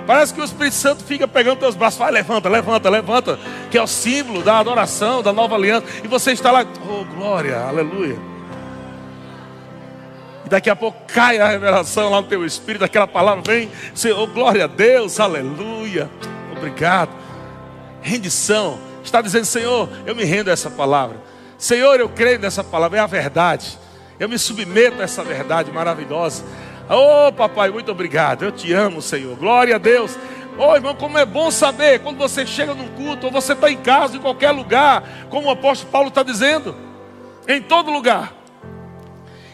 Parece 0.07 0.33
que 0.33 0.41
o 0.41 0.45
Espírito 0.45 0.75
Santo 0.75 1.05
fica 1.05 1.27
pegando 1.27 1.59
teus 1.59 1.75
braços, 1.75 1.99
vai, 1.99 2.13
levanta, 2.13 2.49
levanta, 2.49 2.89
levanta, 2.89 3.39
que 3.71 3.77
é 3.77 3.83
o 3.83 3.87
símbolo 3.87 4.43
da 4.43 4.59
adoração, 4.59 5.23
da 5.23 5.33
nova 5.33 5.57
aliança, 5.57 5.87
e 6.05 6.09
você 6.09 6.33
está 6.33 6.53
lá, 6.53 6.65
oh 6.89 7.05
glória, 7.17 7.59
aleluia. 7.59 8.17
E 10.45 10.49
daqui 10.49 10.71
a 10.71 10.77
pouco 10.77 10.97
cai 11.13 11.41
a 11.41 11.49
revelação 11.49 12.11
lá 12.11 12.21
no 12.21 12.29
teu 12.29 12.45
espírito, 12.45 12.85
aquela 12.85 13.09
palavra 13.09 13.43
vem, 13.45 13.69
você, 13.93 14.13
oh 14.13 14.29
glória 14.29 14.65
a 14.65 14.69
Deus, 14.69 15.19
aleluia 15.19 16.09
obrigado. 16.57 17.11
Rendição. 18.03 18.79
Está 19.05 19.21
dizendo, 19.21 19.45
Senhor, 19.45 19.89
eu 20.05 20.15
me 20.17 20.25
rendo 20.25 20.49
a 20.49 20.53
essa 20.53 20.71
palavra. 20.71 21.17
Senhor, 21.57 21.99
eu 22.01 22.09
creio 22.09 22.39
nessa 22.39 22.65
palavra, 22.65 22.99
é 22.99 23.01
a 23.01 23.07
verdade. 23.07 23.79
Eu 24.19 24.29
me 24.29 24.39
submeto 24.39 25.01
a 25.01 25.05
essa 25.05 25.23
verdade 25.23 25.71
maravilhosa. 25.71 26.45
Oh, 26.89 27.33
papai, 27.33 27.71
muito 27.71 27.91
obrigado. 27.91 28.45
Eu 28.45 28.53
te 28.53 28.73
amo, 28.73 29.03
Senhor. 29.03 29.37
Glória 29.37 29.75
a 29.75 29.79
Deus. 29.79 30.17
Oh, 30.59 30.75
irmão, 30.75 30.95
como 30.95 31.19
é 31.19 31.27
bom 31.27 31.51
saber 31.51 32.01
quando 32.01 32.17
você 32.17 32.47
chega 32.47 32.75
num 32.75 32.89
culto, 32.89 33.27
ou 33.27 33.33
você 33.33 33.53
está 33.53 33.71
em 33.71 33.77
casa, 33.77 34.17
em 34.17 34.21
qualquer 34.21 34.53
lugar, 34.53 35.03
como 35.29 35.49
o 35.49 35.51
apóstolo 35.51 35.91
Paulo 35.93 36.09
está 36.09 36.23
dizendo, 36.23 36.75
em 37.47 37.61
todo 37.61 37.91
lugar. 37.91 38.33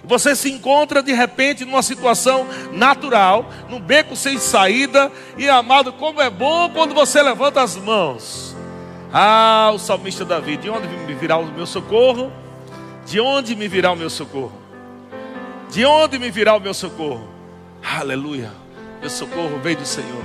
Você 0.05 0.37
se 0.37 0.51
encontra 0.51 1.03
de 1.03 1.13
repente 1.13 1.65
numa 1.65 1.83
situação 1.83 2.47
natural, 2.73 3.49
num 3.69 3.81
beco 3.81 4.15
sem 4.15 4.39
saída, 4.39 5.11
e 5.37 5.49
amado, 5.49 5.93
como 5.93 6.21
é 6.21 6.31
bom 6.31 6.71
quando 6.71 6.95
você 6.95 7.21
levanta 7.21 7.63
as 7.63 7.77
mãos. 7.77 8.55
Ah, 9.13 9.71
o 9.75 9.79
salmista 9.79 10.25
Davi, 10.25 10.57
de 10.57 10.71
onde 10.71 10.87
me 10.89 11.15
virá 11.15 11.37
o 11.37 11.47
meu 11.47 11.67
socorro? 11.67 12.33
De 13.07 13.21
onde 13.21 13.57
me 13.57 13.67
virá 13.67 13.91
o 13.91 13.97
meu 13.97 14.09
socorro? 14.09 14.62
De 15.73 15.87
onde 15.87 16.19
me 16.19 16.31
virá 16.31 16.55
o 16.55 16.61
meu 16.61 16.75
socorro? 16.75 17.27
Aleluia. 17.83 18.53
Meu 19.01 19.09
socorro 19.09 19.59
vem 19.59 19.75
do 19.75 19.87
Senhor. 19.87 20.23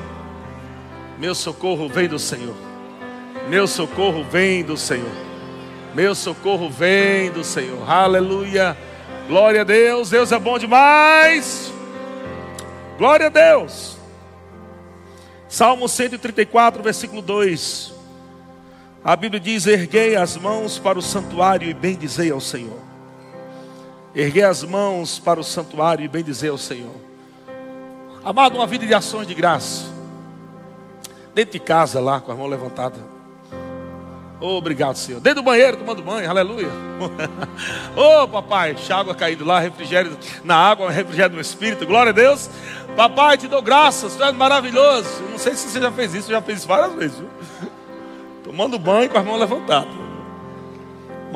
Meu 1.18 1.34
socorro 1.34 1.88
vem 1.88 2.10
do 2.10 2.20
Senhor. 2.20 2.56
Meu 3.48 3.66
socorro 3.66 4.26
vem 4.26 4.62
do 4.62 4.76
Senhor. 4.76 5.10
Meu 5.96 6.14
socorro 6.14 6.70
vem 6.70 7.32
do 7.32 7.46
Senhor. 7.46 7.90
Aleluia. 7.90 8.78
Glória 9.30 9.62
a 9.62 9.64
Deus, 9.64 10.10
Deus 10.10 10.34
é 10.34 10.38
bom 10.38 10.60
demais. 10.60 11.72
Glória 12.98 13.28
a 13.28 13.30
Deus. 13.30 13.98
Salmo 15.48 15.88
134, 15.88 16.84
versículo 16.84 17.22
2. 17.22 17.94
A 19.02 19.16
Bíblia 19.16 19.40
diz: 19.40 19.66
Erguei 19.66 20.18
as 20.18 20.36
mãos 20.36 20.78
para 20.78 21.00
o 21.00 21.02
santuário 21.02 21.70
e 21.70 21.74
bendizei 21.74 22.32
ao 22.32 22.42
Senhor. 22.42 22.87
Erguei 24.18 24.42
as 24.42 24.64
mãos 24.64 25.20
para 25.20 25.40
o 25.40 25.44
santuário 25.44 26.04
e 26.04 26.08
bendizei 26.08 26.50
ao 26.50 26.58
Senhor. 26.58 26.96
Amado, 28.26 28.56
uma 28.56 28.66
vida 28.66 28.84
de 28.84 28.92
ações 28.92 29.28
de 29.28 29.36
graça. 29.36 29.86
Dentro 31.36 31.52
de 31.52 31.60
casa, 31.60 32.00
lá, 32.00 32.20
com 32.20 32.32
a 32.32 32.36
mão 32.36 32.48
levantada. 32.48 32.98
Oh, 34.42 34.58
obrigado, 34.58 34.96
Senhor. 34.96 35.22
Dentro 35.22 35.44
do 35.44 35.46
banheiro, 35.46 35.78
tomando 35.78 36.02
banho, 36.02 36.28
aleluia. 36.28 36.72
oh, 37.96 38.28
papai, 38.28 38.76
água 38.90 39.14
caído 39.14 39.46
lá, 39.46 39.60
refrigério 39.60 40.18
na 40.44 40.56
água, 40.56 40.90
refrigério 40.90 41.36
no 41.36 41.42
espírito, 41.42 41.86
glória 41.86 42.10
a 42.10 42.14
Deus. 42.14 42.50
Papai, 42.96 43.38
te 43.38 43.48
dou 43.48 43.62
graças, 43.62 44.16
tu 44.16 44.24
és 44.24 44.34
maravilhoso. 44.34 45.22
Não 45.30 45.38
sei 45.38 45.54
se 45.54 45.70
você 45.70 45.80
já 45.80 45.92
fez 45.92 46.16
isso, 46.16 46.32
eu 46.32 46.38
já 46.38 46.42
fiz 46.42 46.58
isso 46.58 46.68
várias 46.68 46.92
vezes. 46.96 47.20
Viu? 47.20 47.30
Tomando 48.44 48.80
banho 48.80 49.12
com 49.12 49.20
as 49.20 49.26
mãos 49.26 49.40
levantadas. 49.40 50.07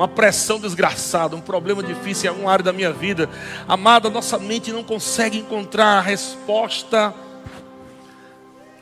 Uma 0.02 0.08
pressão 0.08 0.58
desgraçada, 0.58 1.36
um 1.36 1.40
problema 1.40 1.80
difícil 1.80 2.26
em 2.26 2.28
alguma 2.30 2.50
área 2.50 2.64
da 2.64 2.72
minha 2.72 2.92
vida. 2.92 3.30
Amada, 3.68 4.10
nossa 4.10 4.36
mente 4.36 4.72
não 4.72 4.82
consegue 4.82 5.38
encontrar 5.38 5.98
a 5.98 6.00
resposta. 6.00 7.14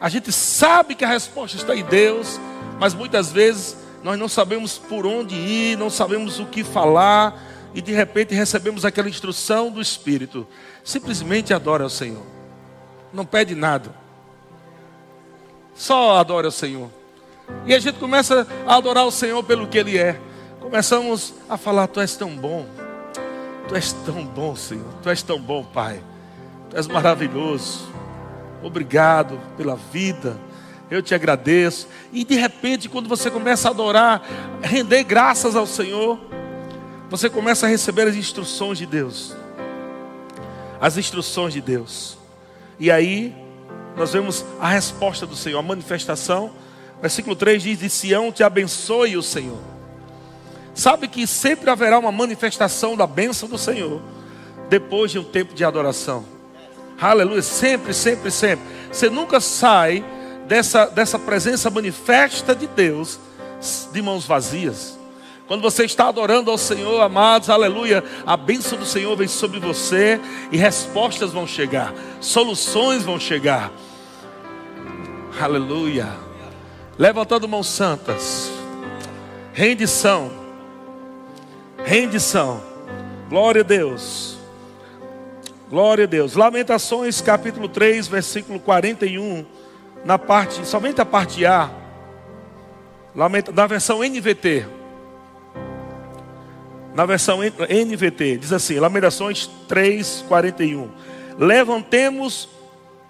A 0.01 0.09
gente 0.09 0.33
sabe 0.33 0.95
que 0.95 1.05
a 1.05 1.09
resposta 1.09 1.59
está 1.59 1.77
em 1.77 1.85
Deus, 1.85 2.41
mas 2.79 2.95
muitas 2.95 3.31
vezes 3.31 3.77
nós 4.03 4.19
não 4.19 4.31
sabemos 4.31 4.79
por 4.79 5.05
onde 5.05 5.35
ir, 5.35 5.77
não 5.77 5.91
sabemos 5.91 6.41
o 6.41 6.47
que 6.47 6.65
falar, 6.65 7.39
e 7.75 7.83
de 7.83 7.93
repente 7.93 8.35
recebemos 8.35 8.87
aquela 8.87 9.11
instrução 9.11 9.71
do 9.71 9.83
Espírito. 9.83 10.49
Simplesmente 10.83 11.53
adora 11.53 11.85
o 11.85 11.91
Senhor. 11.91 12.25
Não 13.13 13.27
pede 13.27 13.55
nada. 13.55 13.95
Só 15.75 16.17
adora 16.17 16.49
o 16.49 16.51
Senhor. 16.51 16.91
E 17.67 17.75
a 17.75 17.79
gente 17.79 17.99
começa 17.99 18.47
a 18.67 18.77
adorar 18.77 19.05
o 19.05 19.11
Senhor 19.11 19.45
pelo 19.45 19.69
que 19.69 19.77
Ele 19.77 19.99
é. 19.99 20.19
Começamos 20.61 21.35
a 21.49 21.57
falar: 21.57 21.87
Tu 21.87 22.01
és 22.01 22.15
tão 22.15 22.37
bom, 22.37 22.67
Tu 23.67 23.75
és 23.75 23.93
tão 23.93 24.25
bom, 24.25 24.55
Senhor, 24.55 24.93
Tu 25.03 25.09
és 25.09 25.23
tão 25.23 25.41
bom, 25.41 25.65
Pai, 25.65 26.03
Tu 26.69 26.77
és 26.77 26.87
maravilhoso. 26.87 27.89
Obrigado 28.63 29.41
pela 29.57 29.75
vida, 29.75 30.37
eu 30.91 31.03
te 31.03 31.15
agradeço. 31.15 31.89
E 32.13 32.25
de 32.25 32.35
repente, 32.35 32.89
quando 32.89 33.09
você 33.09 33.31
começa 33.31 33.69
a 33.69 33.71
adorar, 33.71 34.23
render 34.61 35.03
graças 35.03 35.57
ao 35.57 35.67
Senhor, 35.67 36.21
você 37.09 37.31
começa 37.31 37.67
a 37.67 37.69
receber 37.69 38.07
as 38.07 38.15
instruções 38.15 38.77
de 38.77 38.87
Deus. 38.87 39.35
As 40.79 40.99
instruções 40.99 41.55
de 41.55 41.61
Deus. 41.61 42.19
E 42.79 42.91
aí, 42.91 43.35
nós 43.97 44.13
vemos 44.13 44.45
a 44.61 44.69
resposta 44.69 45.27
do 45.27 45.37
Senhor, 45.37 45.59
a 45.59 45.63
manifestação. 45.63 46.53
Versículo 47.01 47.35
3 47.35 47.63
diz: 47.63 47.79
De 47.79 47.89
Sião 47.89 48.31
te 48.31 48.43
abençoe 48.43 49.17
o 49.17 49.23
Senhor. 49.23 49.70
Sabe 50.75 51.09
que 51.09 51.27
sempre 51.27 51.71
haverá 51.71 51.99
uma 51.99 52.13
manifestação 52.13 52.97
da 52.97 53.07
bênção 53.07 53.49
do 53.49 53.59
Senhor 53.59 54.01
depois 54.69 55.11
de 55.11 55.19
um 55.19 55.25
tempo 55.25 55.53
de 55.53 55.65
adoração. 55.65 56.25
Aleluia, 57.01 57.43
sempre, 57.43 57.93
sempre, 57.93 58.31
sempre. 58.31 58.65
Você 58.93 59.11
nunca 59.11 59.41
sai 59.41 60.05
dessa, 60.47 60.87
dessa 60.87 61.19
presença 61.19 61.71
manifesta 61.71 62.55
de 62.55 62.67
Deus 62.67 63.19
de 63.93 64.01
mãos 64.01 64.25
vazias. 64.25 64.99
Quando 65.47 65.63
você 65.63 65.85
está 65.85 66.09
adorando 66.09 66.51
ao 66.51 66.57
Senhor, 66.57 67.01
amados, 67.01 67.51
aleluia, 67.51 68.05
a 68.25 68.37
bênção 68.37 68.79
do 68.79 68.87
Senhor 68.87 69.17
vem 69.17 69.27
sobre 69.27 69.59
você 69.59 70.21
e 70.53 70.57
respostas 70.57 71.33
vão 71.33 71.47
chegar, 71.47 71.93
soluções 72.21 73.03
vão 73.03 73.19
chegar. 73.19 73.73
Aleluia. 75.41 76.09
Levantando 76.97 77.49
mãos 77.49 77.67
santas. 77.67 78.51
Rendição. 79.53 80.40
Rendição. 81.91 82.63
Glória 83.29 83.63
a 83.63 83.65
Deus. 83.65 84.39
Glória 85.69 86.05
a 86.05 86.07
Deus. 86.07 86.37
Lamentações 86.37 87.21
capítulo 87.21 87.69
3, 87.69 88.07
versículo 88.07 88.61
41, 88.61 89.45
na 90.05 90.17
parte, 90.17 90.65
somente 90.65 91.01
a 91.01 91.05
parte 91.05 91.45
A. 91.45 91.69
Lamenta, 93.13 93.51
na 93.51 93.67
versão 93.67 94.05
NVT. 94.05 94.69
Na 96.95 97.05
versão 97.07 97.41
NVT, 97.43 98.37
diz 98.37 98.53
assim: 98.53 98.79
Lamentações 98.79 99.51
3, 99.67 100.27
41. 100.29 100.89
Levantemos 101.37 102.49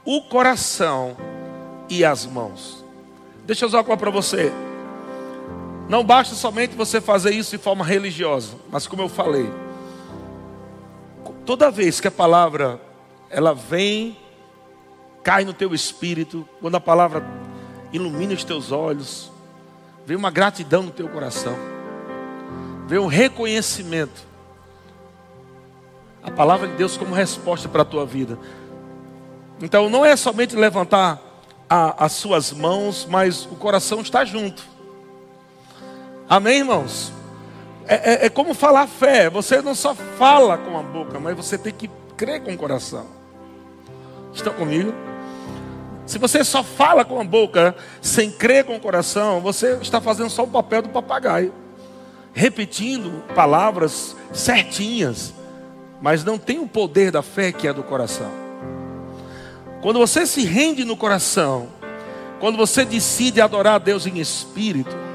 o 0.07 0.23
coração 0.23 1.19
e 1.87 2.03
as 2.03 2.25
mãos. 2.25 2.83
Deixa 3.45 3.67
eu 3.67 3.71
falar 3.71 3.99
para 3.99 4.11
você. 4.11 4.51
Não 5.90 6.02
basta 6.02 6.35
somente 6.35 6.75
você 6.75 7.02
fazer 7.02 7.35
isso 7.35 7.50
de 7.50 7.62
forma 7.62 7.85
religiosa, 7.85 8.54
mas 8.70 8.87
como 8.87 9.02
eu 9.02 9.09
falei, 9.11 9.50
Toda 11.50 11.68
vez 11.68 12.00
que 12.00 12.06
a 12.06 12.12
palavra 12.12 12.80
ela 13.28 13.52
vem, 13.52 14.16
cai 15.20 15.44
no 15.44 15.52
teu 15.52 15.75
espírito, 15.75 16.49
quando 16.61 16.76
a 16.76 16.80
palavra 16.80 17.25
ilumina 17.92 18.35
os 18.35 18.44
teus 18.44 18.70
olhos, 18.70 19.32
vem 20.06 20.16
uma 20.16 20.30
gratidão 20.30 20.85
no 20.85 20.92
teu 20.92 21.09
coração, 21.09 21.56
vem 22.87 23.00
um 23.00 23.09
reconhecimento. 23.09 24.28
A 26.23 26.30
palavra 26.30 26.68
de 26.68 26.75
Deus 26.75 26.97
como 26.97 27.16
resposta 27.16 27.68
para 27.68 27.82
a 27.82 27.85
tua 27.85 28.06
vida. 28.06 28.38
Então 29.61 29.90
não 29.90 30.04
é 30.04 30.14
somente 30.14 30.54
levantar 30.54 31.20
a, 31.68 32.04
as 32.04 32.12
suas 32.12 32.52
mãos, 32.52 33.09
mas 33.11 33.44
o 33.47 33.56
coração 33.56 34.02
está 34.02 34.25
junto. 34.25 34.62
Amém, 36.31 36.59
irmãos? 36.59 37.13
É, 37.89 37.95
é, 37.95 38.27
é 38.27 38.29
como 38.29 38.55
falar 38.55 38.87
fé. 38.87 39.29
Você 39.29 39.61
não 39.61 39.75
só 39.75 39.97
fala 39.97 40.57
com 40.57 40.79
a 40.79 40.83
boca, 40.83 41.19
mas 41.19 41.35
você 41.35 41.59
tem 41.59 41.73
que 41.73 41.91
crer 42.16 42.40
com 42.40 42.53
o 42.53 42.57
coração. 42.57 43.05
Estão 44.33 44.53
comigo? 44.53 44.95
Se 46.07 46.19
você 46.19 46.45
só 46.45 46.62
fala 46.62 47.05
com 47.05 47.21
a 47.21 47.25
boca 47.25 47.75
sem 48.01 48.31
crer 48.31 48.64
com 48.64 48.77
o 48.77 48.81
coração, 48.81 49.40
você 49.40 49.77
está 49.83 50.01
fazendo 50.01 50.31
só 50.31 50.45
o 50.45 50.47
papel 50.47 50.83
do 50.83 50.88
papagaio, 50.90 51.53
repetindo 52.33 53.25
palavras 53.35 54.14
certinhas, 54.33 55.35
mas 56.01 56.23
não 56.23 56.38
tem 56.38 56.61
o 56.61 56.69
poder 56.69 57.11
da 57.11 57.23
fé 57.23 57.51
que 57.51 57.66
é 57.66 57.73
do 57.73 57.83
coração. 57.83 58.31
Quando 59.83 59.99
você 59.99 60.25
se 60.25 60.45
rende 60.45 60.85
no 60.85 60.97
coração, 60.97 61.69
quando 62.38 62.57
você 62.57 62.85
decide 62.85 63.40
adorar 63.40 63.75
a 63.75 63.79
Deus 63.79 64.07
em 64.07 64.19
espírito, 64.19 65.10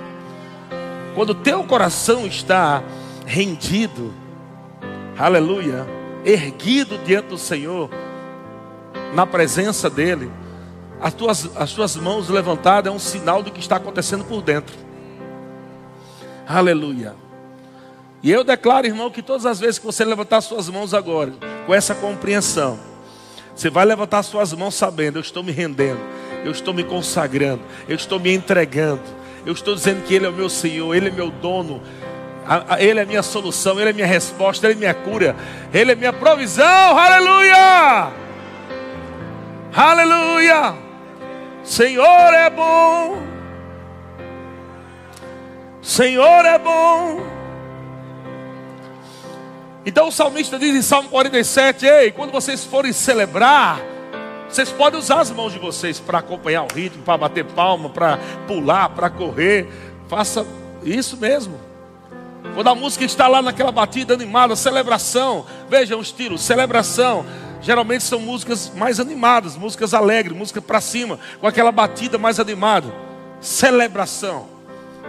quando 1.16 1.30
o 1.30 1.36
teu 1.36 1.64
coração 1.64 2.28
está 2.28 2.84
rendido, 3.26 4.14
aleluia, 5.18 5.88
erguido 6.26 6.98
diante 7.00 7.30
do 7.30 7.38
Senhor, 7.38 7.90
na 9.14 9.26
presença 9.26 9.90
dEle, 9.90 10.30
as 11.00 11.14
tuas, 11.14 11.50
as 11.56 11.72
tuas 11.72 11.96
mãos 11.96 12.30
levantadas 12.30 12.92
é 12.92 12.96
um 12.96 13.00
sinal 13.00 13.42
do 13.42 13.50
que 13.50 13.60
está 13.60 13.78
acontecendo 13.78 14.26
por 14.26 14.42
dentro. 14.42 14.76
Aleluia. 16.48 17.16
E 18.22 18.32
eu 18.32 18.44
declaro, 18.44 18.86
irmão, 18.86 19.10
que 19.10 19.22
todas 19.22 19.46
as 19.46 19.60
vezes 19.60 19.80
que 19.80 19.86
você 19.86 20.04
levantar 20.04 20.42
suas 20.42 20.70
mãos 20.70 20.94
agora, 20.94 21.34
com 21.66 21.74
essa 21.74 21.96
compreensão, 21.96 22.78
você 23.56 23.70
vai 23.70 23.86
levantar 23.86 24.22
suas 24.24 24.52
mãos 24.54 24.76
sabendo: 24.76 25.18
eu 25.18 25.22
estou 25.22 25.44
me 25.44 25.52
rendendo, 25.52 26.00
eu 26.44 26.52
estou 26.52 26.74
me 26.74 26.84
consagrando, 26.84 27.62
eu 27.88 27.96
estou 27.96 28.20
me 28.20 28.34
entregando. 28.34 29.25
Eu 29.46 29.54
estou 29.54 29.76
dizendo 29.76 30.04
que 30.04 30.14
Ele 30.14 30.26
é 30.26 30.30
o 30.30 30.34
meu 30.34 30.50
Senhor, 30.50 30.96
Ele 30.96 31.10
é 31.10 31.12
meu 31.12 31.30
dono, 31.30 31.82
Ele 32.80 33.00
é 33.00 33.06
minha 33.06 33.22
solução, 33.22 33.80
Ele 33.80 33.92
é 33.92 33.94
minha 33.94 34.08
resposta, 34.08 34.66
Ele 34.66 34.74
é 34.74 34.78
minha 34.78 34.94
cura, 34.94 35.36
Ele 35.74 35.92
é 35.92 35.96
minha 35.96 36.14
provisão. 36.14 36.66
Aleluia! 36.98 38.12
Aleluia! 39.76 40.76
Senhor 41.64 42.34
é 42.34 42.50
bom, 42.50 43.18
Senhor 45.82 46.46
é 46.46 46.58
bom. 46.58 47.22
Então 49.86 50.08
o 50.08 50.12
salmista 50.12 50.58
diz 50.58 50.76
em 50.76 50.82
Salmo 50.82 51.10
47: 51.10 51.86
Ei, 51.86 52.12
quando 52.12 52.32
vocês 52.32 52.64
forem 52.64 52.92
celebrar, 52.92 53.80
vocês 54.56 54.72
podem 54.72 54.98
usar 54.98 55.20
as 55.20 55.30
mãos 55.32 55.52
de 55.52 55.60
vocês 55.60 56.00
para 56.00 56.20
acompanhar 56.20 56.64
o 56.64 56.74
ritmo, 56.74 57.04
para 57.04 57.18
bater 57.18 57.44
palma, 57.44 57.90
para 57.90 58.18
pular, 58.48 58.88
para 58.88 59.10
correr. 59.10 59.68
Faça 60.08 60.48
isso 60.82 61.18
mesmo. 61.18 61.60
Quando 62.54 62.70
a 62.70 62.74
música 62.74 63.04
está 63.04 63.28
lá 63.28 63.42
naquela 63.42 63.70
batida 63.70 64.14
animada, 64.14 64.56
celebração, 64.56 65.46
veja 65.70 65.98
um 65.98 66.02
estilo, 66.02 66.38
celebração. 66.38 67.26
Geralmente 67.62 68.06
são 68.06 68.18
músicas 68.18 68.72
mais 68.74 68.98
animadas, 68.98 69.58
músicas 69.58 69.94
alegres, 69.94 70.38
música 70.38 70.62
para 70.62 70.80
cima, 70.80 71.20
com 71.42 71.48
aquela 71.48 71.74
batida 71.74 72.18
mais 72.18 72.40
animada. 72.40 72.88
Celebração. 73.42 74.48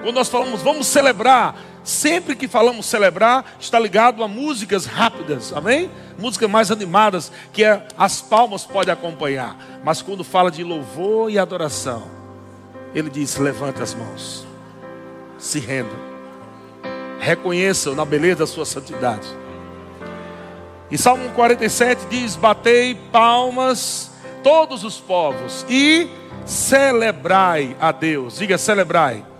Quando 0.02 0.16
nós 0.16 0.28
falamos, 0.28 0.61
vamos 0.61 0.88
celebrar, 0.88 1.54
Sempre 1.87 2.35
que 2.35 2.49
falamos 2.49 2.85
celebrar, 2.87 3.44
está 3.61 3.79
ligado 3.79 4.25
a 4.25 4.27
músicas 4.27 4.87
rápidas, 4.87 5.53
amém? 5.53 5.88
Músicas 6.18 6.51
mais 6.51 6.72
animadas, 6.72 7.31
que 7.53 7.62
é, 7.62 7.87
as 7.96 8.20
palmas 8.20 8.64
podem 8.64 8.92
acompanhar. 8.92 9.57
Mas 9.85 10.03
quando 10.03 10.25
fala 10.25 10.51
de 10.51 10.64
louvor 10.64 11.31
e 11.31 11.38
adoração, 11.38 12.11
ele 12.92 13.09
diz: 13.09 13.37
levante 13.37 13.81
as 13.81 13.94
mãos, 13.94 14.44
se 15.38 15.61
renda, 15.61 15.94
reconheçam 17.20 17.94
na 17.94 18.05
beleza 18.05 18.40
da 18.40 18.46
sua 18.49 18.66
santidade. 18.66 19.29
E 20.90 20.99
Salmo 20.99 21.31
47 21.37 22.05
diz: 22.11 22.35
Batei 22.35 22.96
palmas, 23.12 24.11
todos 24.42 24.83
os 24.83 24.99
povos, 24.99 25.64
e 25.68 26.11
celebrai 26.44 27.77
a 27.81 27.92
Deus. 27.92 28.38
Diga, 28.38 28.59
celebrai. 28.59 29.36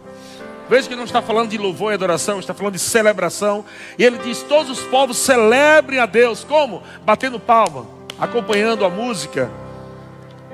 Veja 0.68 0.88
que 0.88 0.96
não 0.96 1.05
está 1.05 1.22
falando 1.22 1.50
de 1.50 1.59
louvor 1.59 1.92
e 1.92 1.94
adoração, 1.94 2.40
está 2.40 2.52
falando 2.52 2.74
de 2.74 2.81
celebração. 2.81 3.64
E 3.98 4.05
ele 4.05 4.18
diz: 4.18 4.42
todos 4.42 4.79
os 4.79 4.85
povos 4.87 5.16
celebrem 5.16 6.00
a 6.00 6.07
Deus. 6.07 6.42
Como? 6.42 6.83
Batendo 7.05 7.38
palma, 7.38 7.87
acompanhando 8.18 8.85
a 8.85 8.90
música, 8.90 9.50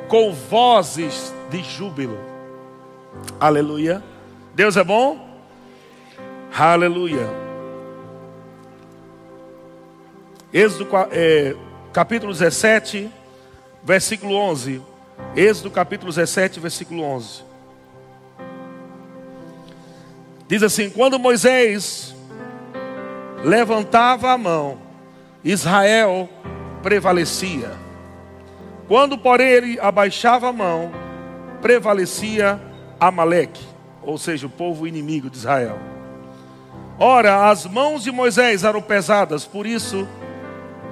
com 0.08 0.32
vozes 0.32 1.32
de 1.50 1.62
júbilo. 1.62 2.18
Aleluia. 3.40 4.02
Deus 4.54 4.76
é 4.76 4.84
bom? 4.84 5.32
Aleluia. 6.54 7.26
Êxodo 10.52 10.86
é, 11.10 11.56
capítulo 11.94 12.32
17, 12.32 13.10
versículo 13.82 14.34
11. 14.34 14.82
Êxodo 15.34 15.70
capítulo 15.70 16.10
17, 16.10 16.60
versículo 16.60 17.02
11. 17.02 17.51
Diz 20.52 20.62
assim: 20.62 20.90
quando 20.90 21.18
Moisés 21.18 22.14
levantava 23.42 24.32
a 24.32 24.36
mão, 24.36 24.76
Israel 25.42 26.28
prevalecia. 26.82 27.70
Quando, 28.86 29.16
porém, 29.16 29.48
ele 29.48 29.80
abaixava 29.80 30.50
a 30.50 30.52
mão, 30.52 30.92
prevalecia 31.62 32.60
Amaleque. 33.00 33.64
ou 34.02 34.18
seja, 34.18 34.46
o 34.46 34.50
povo 34.50 34.86
inimigo 34.86 35.30
de 35.30 35.38
Israel. 35.38 35.78
Ora, 36.98 37.48
as 37.48 37.64
mãos 37.64 38.02
de 38.02 38.12
Moisés 38.12 38.62
eram 38.62 38.82
pesadas, 38.82 39.46
por 39.46 39.66
isso 39.66 40.06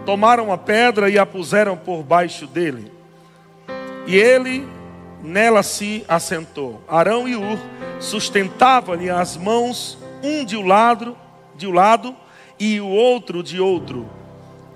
tomaram 0.07 0.51
a 0.51 0.57
pedra 0.57 1.11
e 1.11 1.19
a 1.19 1.27
puseram 1.27 1.77
por 1.77 2.03
baixo 2.03 2.47
dele. 2.47 2.91
E 4.07 4.17
ele 4.17 4.67
nela 5.23 5.63
se 5.63 6.05
assentou. 6.09 6.81
Arão 6.89 7.29
e 7.29 7.37
Ur 7.37 7.59
sustentavam-lhe 7.99 9.11
as 9.11 9.37
mãos, 9.37 9.99
um 10.23 10.45
de 10.45 10.57
um 10.57 10.67
lado, 10.67 11.17
de 11.55 11.67
um 11.67 11.73
lado 11.73 12.15
e 12.59 12.81
o 12.81 12.89
outro 12.89 13.43
de 13.43 13.61
outro. 13.61 14.09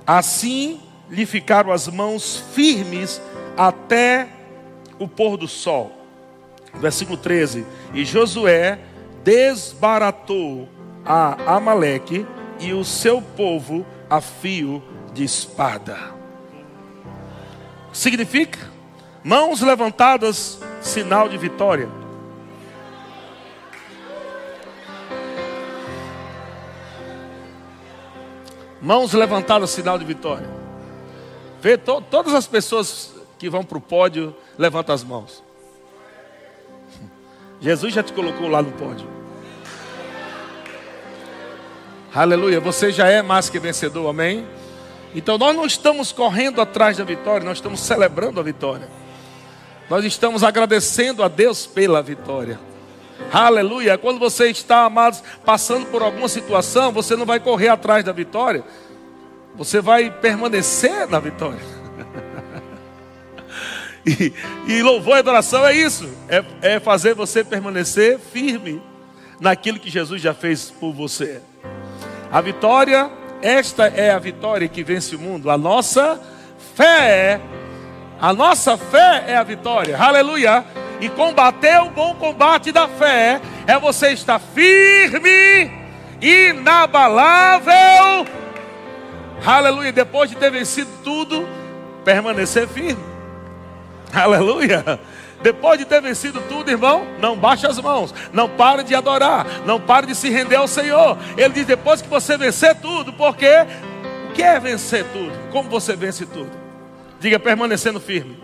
Assim 0.06 0.80
lhe 1.08 1.26
ficaram 1.26 1.72
as 1.72 1.88
mãos 1.88 2.42
firmes 2.52 3.20
até 3.56 4.28
o 4.98 5.08
pôr 5.08 5.36
do 5.36 5.48
sol. 5.48 5.92
Versículo 6.74 7.16
13. 7.16 7.66
E 7.92 8.04
Josué 8.04 8.78
desbaratou 9.22 10.68
a 11.04 11.56
Amaleque 11.56 12.26
e 12.60 12.72
o 12.72 12.84
seu 12.84 13.20
povo 13.20 13.86
a 14.08 14.20
fio 14.20 14.82
de 15.12 15.24
espada. 15.24 16.14
Significa 17.92 18.73
mãos 19.24 19.62
levantadas, 19.62 20.60
sinal 20.82 21.30
de 21.30 21.38
vitória. 21.38 21.88
Mãos 28.82 29.14
levantadas, 29.14 29.70
sinal 29.70 29.98
de 29.98 30.04
vitória. 30.04 30.46
Vê 31.62 31.78
to 31.78 32.02
todas 32.02 32.34
as 32.34 32.46
pessoas 32.46 33.14
que 33.38 33.48
vão 33.48 33.64
para 33.64 33.78
o 33.78 33.80
pódio, 33.80 34.36
levanta 34.58 34.92
as 34.92 35.02
mãos. 35.02 35.42
Jesus 37.62 37.94
já 37.94 38.02
te 38.02 38.12
colocou 38.12 38.46
lá 38.46 38.60
no 38.60 38.72
pódio. 38.72 39.08
Aleluia. 42.14 42.60
Você 42.60 42.92
já 42.92 43.08
é 43.08 43.22
mais 43.22 43.48
que 43.48 43.58
vencedor, 43.58 44.06
amém? 44.10 44.46
Então 45.14 45.38
nós 45.38 45.56
não 45.56 45.64
estamos 45.64 46.12
correndo 46.12 46.60
atrás 46.60 46.98
da 46.98 47.04
vitória, 47.04 47.46
nós 47.46 47.56
estamos 47.56 47.80
celebrando 47.80 48.38
a 48.38 48.42
vitória. 48.42 49.03
Nós 49.88 50.04
estamos 50.04 50.42
agradecendo 50.42 51.22
a 51.22 51.28
Deus 51.28 51.66
pela 51.66 52.02
vitória. 52.02 52.58
Aleluia. 53.32 53.98
Quando 53.98 54.18
você 54.18 54.48
está, 54.48 54.84
amados, 54.84 55.22
passando 55.44 55.86
por 55.86 56.02
alguma 56.02 56.28
situação, 56.28 56.92
você 56.92 57.16
não 57.16 57.26
vai 57.26 57.38
correr 57.38 57.68
atrás 57.68 58.04
da 58.04 58.12
vitória, 58.12 58.64
você 59.54 59.80
vai 59.80 60.10
permanecer 60.10 61.06
na 61.08 61.20
vitória. 61.20 61.60
e, 64.06 64.32
e 64.66 64.82
louvor 64.82 65.16
e 65.16 65.20
adoração 65.20 65.66
é 65.66 65.74
isso: 65.74 66.08
é, 66.28 66.44
é 66.62 66.80
fazer 66.80 67.14
você 67.14 67.44
permanecer 67.44 68.18
firme 68.18 68.82
naquilo 69.40 69.78
que 69.78 69.90
Jesus 69.90 70.20
já 70.22 70.32
fez 70.32 70.70
por 70.70 70.92
você. 70.92 71.40
A 72.32 72.40
vitória, 72.40 73.10
esta 73.42 73.86
é 73.86 74.10
a 74.10 74.18
vitória 74.18 74.66
que 74.66 74.82
vence 74.82 75.14
o 75.14 75.20
mundo. 75.20 75.50
A 75.50 75.58
nossa 75.58 76.20
fé, 76.74 77.40
a 78.20 78.32
nossa 78.32 78.76
fé 78.76 79.24
é 79.26 79.36
a 79.36 79.42
vitória. 79.42 79.96
Aleluia. 79.96 80.64
E 81.00 81.08
combater 81.08 81.80
o 81.82 81.90
bom 81.90 82.14
combate 82.14 82.72
da 82.72 82.88
fé 82.88 83.40
é 83.66 83.78
você 83.78 84.12
estar 84.12 84.38
firme, 84.38 85.70
inabalável. 86.20 87.74
Aleluia. 89.44 89.92
Depois 89.92 90.30
de 90.30 90.36
ter 90.36 90.50
vencido 90.50 90.90
tudo, 91.02 91.46
permanecer 92.04 92.68
firme. 92.68 93.02
Aleluia. 94.12 95.00
Depois 95.42 95.78
de 95.78 95.84
ter 95.84 96.00
vencido 96.00 96.40
tudo, 96.48 96.70
irmão, 96.70 97.06
não 97.18 97.36
baixe 97.36 97.66
as 97.66 97.78
mãos, 97.78 98.14
não 98.32 98.48
pare 98.48 98.82
de 98.82 98.94
adorar, 98.94 99.44
não 99.66 99.78
pare 99.78 100.06
de 100.06 100.14
se 100.14 100.30
render 100.30 100.56
ao 100.56 100.66
Senhor. 100.66 101.18
Ele 101.36 101.52
diz: 101.52 101.66
depois 101.66 102.00
que 102.00 102.08
você 102.08 102.38
vencer 102.38 102.76
tudo, 102.76 103.12
porque 103.12 103.50
o 104.30 104.32
que 104.32 104.42
é 104.42 104.58
vencer 104.58 105.04
tudo? 105.12 105.32
Como 105.50 105.68
você 105.68 105.94
vence 105.94 106.24
tudo? 106.24 106.63
Diga 107.24 107.38
permanecendo 107.38 107.98
firme. 107.98 108.36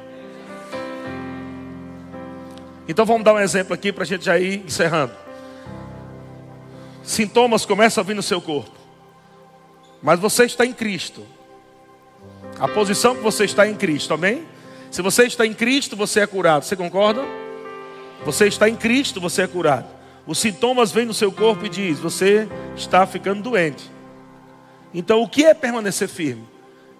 Então 2.88 3.04
vamos 3.04 3.24
dar 3.24 3.34
um 3.34 3.38
exemplo 3.38 3.74
aqui 3.74 3.92
para 3.92 4.04
a 4.04 4.06
gente 4.06 4.24
já 4.24 4.38
ir 4.38 4.64
encerrando. 4.64 5.12
Sintomas 7.02 7.66
começam 7.66 8.02
a 8.02 8.06
vir 8.06 8.16
no 8.16 8.22
seu 8.22 8.40
corpo, 8.40 8.72
mas 10.02 10.18
você 10.18 10.46
está 10.46 10.64
em 10.64 10.72
Cristo. 10.72 11.26
A 12.58 12.66
posição 12.68 13.14
que 13.14 13.20
você 13.20 13.44
está 13.44 13.68
em 13.68 13.74
Cristo, 13.74 14.14
amém? 14.14 14.46
Se 14.90 15.02
você 15.02 15.24
está 15.24 15.44
em 15.44 15.52
Cristo, 15.52 15.94
você 15.94 16.20
é 16.20 16.26
curado. 16.26 16.64
Você 16.64 16.74
concorda? 16.74 17.22
Você 18.24 18.46
está 18.46 18.66
em 18.66 18.76
Cristo, 18.76 19.20
você 19.20 19.42
é 19.42 19.46
curado. 19.46 19.88
Os 20.26 20.38
sintomas 20.38 20.90
vêm 20.90 21.04
no 21.04 21.12
seu 21.12 21.30
corpo 21.30 21.66
e 21.66 21.68
diz: 21.68 21.98
você 21.98 22.48
está 22.74 23.06
ficando 23.06 23.42
doente. 23.42 23.90
Então, 24.94 25.20
o 25.20 25.28
que 25.28 25.44
é 25.44 25.52
permanecer 25.52 26.08
firme? 26.08 26.48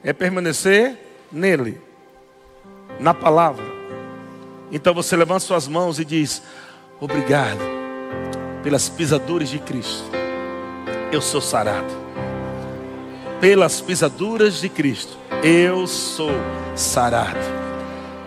É 0.05 0.13
permanecer 0.13 1.07
nele, 1.33 1.81
na 2.99 3.15
palavra. 3.15 3.65
Então 4.73 4.95
você 4.95 5.17
levanta 5.17 5.41
suas 5.41 5.67
mãos 5.67 5.99
e 5.99 6.05
diz: 6.05 6.43
Obrigado 7.01 7.61
pelas 8.63 8.89
pisaduras 8.89 9.49
de 9.49 9.59
Cristo. 9.59 10.05
Eu 11.11 11.21
sou 11.21 11.41
sarado. 11.41 12.01
Pelas 13.41 13.81
pisaduras 13.81 14.61
de 14.61 14.69
Cristo, 14.69 15.17
eu 15.43 15.87
sou 15.87 16.31
sarado. 16.77 17.39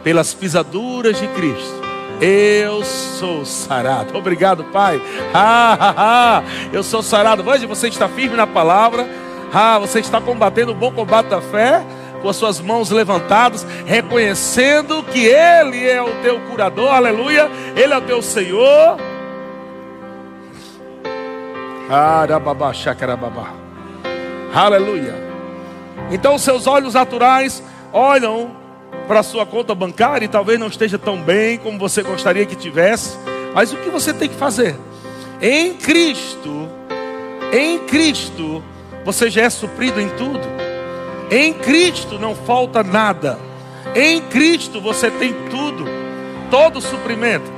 Pelas 0.04 0.34
pisaduras 0.34 1.20
de 1.20 1.28
Cristo, 1.28 1.82
eu 2.20 2.84
sou 2.84 3.46
sarado. 3.46 4.18
Obrigado, 4.18 4.64
Pai. 4.66 5.02
Ah, 5.36 5.78
ah, 5.80 5.94
ah. 5.98 6.44
Eu 6.72 6.84
sou 6.84 7.02
sarado. 7.02 7.44
Veja, 7.44 7.66
você 7.68 7.88
está 7.88 8.10
firme 8.10 8.36
na 8.36 8.46
palavra. 8.46 9.08
Ah, 9.54 9.78
você 9.80 10.00
está 10.00 10.20
combatendo 10.20 10.72
o 10.72 10.76
bom 10.76 10.92
combate 10.92 11.28
da 11.28 11.42
fé 11.42 11.84
com 12.24 12.30
as 12.30 12.38
suas 12.38 12.62
mãos 12.62 12.90
levantadas, 12.90 13.68
reconhecendo 13.86 15.04
que 15.04 15.26
Ele 15.26 15.88
é 15.88 16.02
o 16.02 16.22
teu 16.24 16.40
curador, 16.50 16.92
aleluia, 16.92 17.52
Ele 17.76 17.94
é 17.94 17.98
o 17.98 18.02
teu 18.02 18.22
Senhor. 18.22 18.98
Aleluia. 24.56 25.14
Então, 26.10 26.38
seus 26.38 26.66
olhos 26.66 26.94
naturais 26.94 27.62
olham 27.92 28.56
para 29.08 29.20
a 29.20 29.24
sua 29.24 29.46
conta 29.46 29.76
bancária 29.76 30.26
e 30.26 30.30
talvez 30.30 30.58
não 30.58 30.68
esteja 30.68 30.98
tão 30.98 31.18
bem 31.18 31.58
como 31.58 31.78
você 31.78 32.02
gostaria 32.02 32.46
que 32.46 32.56
tivesse, 32.56 33.18
mas 33.54 33.74
o 33.74 33.78
que 33.78 33.90
você 33.90 34.14
tem 34.14 34.30
que 34.30 34.36
fazer? 34.36 34.78
Em 35.42 35.74
Cristo, 35.74 36.70
em 37.52 37.80
Cristo, 37.80 38.64
você 39.04 39.30
já 39.30 39.42
é 39.42 39.50
suprido 39.50 40.00
em 40.00 40.08
tudo. 40.10 40.53
Em 41.30 41.54
Cristo 41.54 42.20
não 42.20 42.36
falta 42.36 42.84
nada. 42.84 43.40
Em 43.96 44.22
Cristo 44.22 44.80
você 44.82 45.10
tem 45.12 45.34
tudo, 45.50 45.86
todo 46.50 46.82
suprimento. 46.82 47.52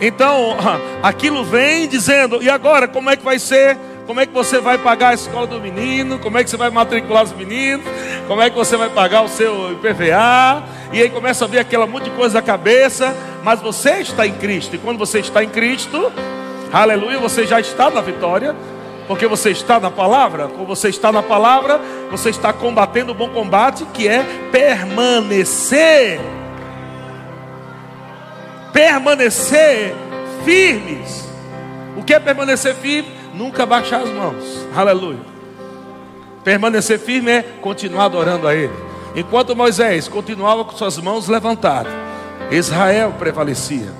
Então, 0.00 0.56
aquilo 1.02 1.44
vem 1.44 1.88
dizendo: 1.88 2.42
e 2.42 2.50
agora 2.50 2.88
como 2.88 3.10
é 3.10 3.16
que 3.16 3.24
vai 3.24 3.38
ser? 3.38 3.76
Como 4.06 4.20
é 4.20 4.26
que 4.26 4.32
você 4.32 4.58
vai 4.58 4.76
pagar 4.78 5.08
a 5.08 5.14
escola 5.14 5.46
do 5.46 5.60
menino? 5.60 6.18
Como 6.18 6.36
é 6.36 6.42
que 6.42 6.50
você 6.50 6.56
vai 6.56 6.70
matricular 6.70 7.22
os 7.22 7.32
meninos? 7.32 7.86
Como 8.26 8.42
é 8.42 8.50
que 8.50 8.56
você 8.56 8.76
vai 8.76 8.90
pagar 8.90 9.22
o 9.22 9.28
seu 9.28 9.72
IPVA? 9.72 10.64
E 10.92 11.00
aí 11.00 11.08
começa 11.08 11.44
a 11.44 11.48
vir 11.48 11.58
aquela 11.58 11.86
monte 11.86 12.04
de 12.04 12.10
coisa 12.10 12.34
na 12.34 12.42
cabeça. 12.42 13.14
Mas 13.44 13.60
você 13.60 14.00
está 14.00 14.26
em 14.26 14.34
Cristo. 14.34 14.74
E 14.74 14.78
quando 14.78 14.98
você 14.98 15.20
está 15.20 15.42
em 15.42 15.48
Cristo, 15.48 16.12
aleluia, 16.72 17.18
você 17.18 17.46
já 17.46 17.60
está 17.60 17.90
na 17.90 18.00
vitória. 18.00 18.56
Porque 19.06 19.26
você 19.26 19.50
está 19.50 19.80
na 19.80 19.90
palavra, 19.90 20.48
quando 20.48 20.66
você 20.66 20.88
está 20.88 21.10
na 21.10 21.22
palavra, 21.22 21.80
você 22.10 22.30
está 22.30 22.52
combatendo 22.52 23.12
o 23.12 23.14
bom 23.14 23.28
combate, 23.28 23.84
que 23.86 24.06
é 24.06 24.24
permanecer. 24.50 26.20
Permanecer 28.72 29.94
firmes. 30.44 31.28
O 31.96 32.02
que 32.02 32.14
é 32.14 32.20
permanecer 32.20 32.74
firme? 32.76 33.10
Nunca 33.34 33.66
baixar 33.66 34.02
as 34.02 34.08
mãos. 34.08 34.66
Aleluia. 34.74 35.20
Permanecer 36.44 36.98
firme 36.98 37.30
é 37.30 37.42
continuar 37.60 38.06
adorando 38.06 38.48
a 38.48 38.54
Ele. 38.54 38.72
Enquanto 39.14 39.54
Moisés 39.54 40.08
continuava 40.08 40.64
com 40.64 40.72
suas 40.72 40.96
mãos 40.98 41.28
levantadas, 41.28 41.92
Israel 42.50 43.14
prevalecia. 43.18 43.92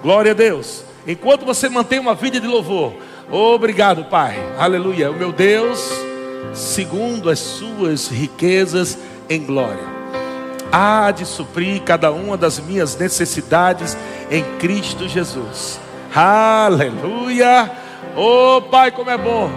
Glória 0.00 0.32
a 0.32 0.34
Deus. 0.34 0.84
Enquanto 1.06 1.44
você 1.44 1.68
mantém 1.68 1.98
uma 1.98 2.14
vida 2.14 2.38
de 2.38 2.46
louvor, 2.46 2.94
Obrigado, 3.32 4.04
Pai. 4.04 4.38
Aleluia. 4.58 5.10
O 5.10 5.14
meu 5.14 5.32
Deus, 5.32 5.90
segundo 6.52 7.30
as 7.30 7.38
suas 7.38 8.08
riquezas 8.08 8.98
em 9.26 9.42
glória, 9.42 9.82
há 10.70 11.10
de 11.10 11.24
suprir 11.24 11.80
cada 11.80 12.12
uma 12.12 12.36
das 12.36 12.60
minhas 12.60 12.94
necessidades 12.94 13.96
em 14.30 14.44
Cristo 14.58 15.08
Jesus. 15.08 15.80
Aleluia. 16.14 17.70
Oh, 18.14 18.60
Pai, 18.70 18.90
como 18.90 19.08
é 19.08 19.16
bom. 19.16 19.50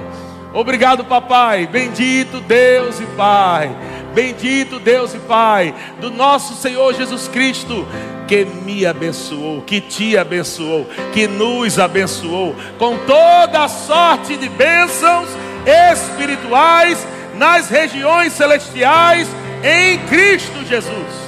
Obrigado, 0.54 1.04
papai. 1.04 1.68
Bendito 1.68 2.40
Deus 2.40 3.02
e 3.02 3.06
Pai. 3.18 3.76
Bendito 4.14 4.80
Deus 4.80 5.14
e 5.14 5.20
Pai 5.20 5.76
do 6.00 6.10
nosso 6.10 6.54
Senhor 6.56 6.94
Jesus 6.94 7.28
Cristo, 7.28 7.86
que 8.28 8.46
me 8.46 8.86
abençoou, 8.86 9.62
que 9.62 9.80
te 9.80 10.18
abençoou, 10.18 10.88
que 11.14 11.28
nos 11.28 11.80
abençoou 11.80 12.56
com 12.78 12.98
toda 13.00 13.68
sorte 13.68 14.36
de 14.38 14.50
bênçãos 14.50 15.30
espirituais 15.66 17.06
nas 17.36 17.70
regiões 17.70 18.34
celestiais 18.34 19.28
em 19.64 20.00
Cristo 20.08 20.66
Jesus. 20.66 21.26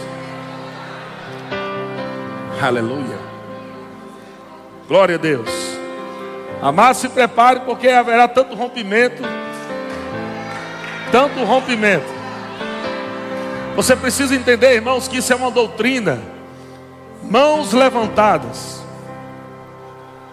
Aleluia. 2.62 3.18
Glória 4.88 5.16
a 5.16 5.18
Deus. 5.18 5.50
Amado, 6.62 6.96
se 6.96 7.10
prepare 7.10 7.62
porque 7.62 7.88
haverá 7.90 8.28
tanto 8.28 8.56
rompimento. 8.56 9.22
Tanto 11.12 11.44
rompimento. 11.44 12.18
Você 13.76 13.96
precisa 13.96 14.36
entender, 14.36 14.74
irmãos, 14.74 15.08
que 15.08 15.18
isso 15.18 15.32
é 15.32 15.36
uma 15.36 15.52
doutrina. 15.52 16.20
Mãos 17.30 17.74
levantadas. 17.74 18.82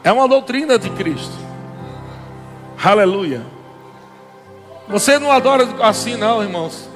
É 0.03 0.13
uma 0.13 0.29
doutrina 0.29 0.79
de 0.79 0.91
Cristo. 0.91 1.33
Aleluia. 2.83 3.43
Você 4.89 5.19
não 5.19 5.33
adora 5.33 5.67
assim, 5.83 6.17
não, 6.17 6.43
irmãos. 6.43 6.89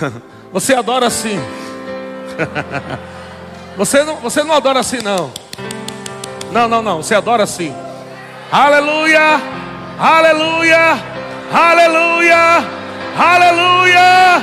Você 0.52 0.74
adora 0.74 1.06
assim. 1.06 1.38
Você 3.76 4.02
não, 4.02 4.16
você 4.16 4.42
não 4.42 4.56
adora 4.56 4.80
assim, 4.80 4.98
não. 5.04 5.30
Não, 6.50 6.66
não, 6.66 6.82
não. 6.82 6.96
Você 7.00 7.14
adora 7.14 7.44
assim. 7.44 7.72
Aleluia! 8.50 9.40
Aleluia! 9.96 10.98
Aleluia! 11.52 12.64
Aleluia! 13.16 14.42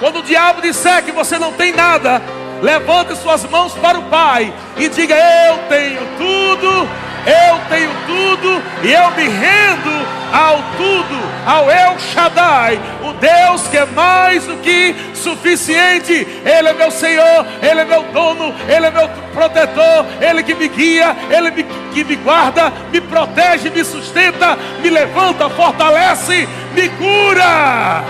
Quando 0.00 0.18
o 0.18 0.22
diabo 0.24 0.60
disser 0.60 1.04
que 1.04 1.12
você 1.12 1.38
não 1.38 1.52
tem 1.52 1.72
nada, 1.72 2.20
levante 2.62 3.14
suas 3.16 3.44
mãos 3.44 3.74
para 3.74 3.98
o 3.98 4.04
Pai 4.04 4.54
e 4.78 4.88
diga: 4.88 5.14
Eu 5.14 5.58
tenho 5.68 6.00
tudo 6.16 6.88
eu 7.24 7.60
tenho 7.68 7.90
tudo 8.04 8.62
e 8.82 8.92
eu 8.92 9.10
me 9.12 9.28
rendo 9.28 10.06
ao 10.32 10.56
tudo, 10.76 11.20
ao 11.46 11.70
El 11.70 11.96
Shaddai, 11.98 12.80
o 13.00 13.12
Deus 13.12 13.68
que 13.68 13.76
é 13.76 13.86
mais 13.86 14.44
do 14.44 14.56
que 14.56 14.94
suficiente. 15.14 16.12
Ele 16.12 16.68
é 16.68 16.72
meu 16.72 16.90
Senhor, 16.90 17.46
Ele 17.62 17.80
é 17.80 17.84
meu 17.84 18.02
dono, 18.12 18.52
Ele 18.68 18.86
é 18.86 18.90
meu 18.90 19.08
protetor, 19.32 20.04
Ele 20.20 20.42
que 20.42 20.54
me 20.54 20.66
guia, 20.66 21.14
Ele 21.30 21.52
me, 21.52 21.62
que 21.94 22.02
me 22.02 22.16
guarda, 22.16 22.72
me 22.90 23.00
protege, 23.00 23.70
me 23.70 23.84
sustenta, 23.84 24.58
me 24.80 24.90
levanta, 24.90 25.48
fortalece, 25.48 26.48
me 26.74 26.88
cura. 26.88 28.02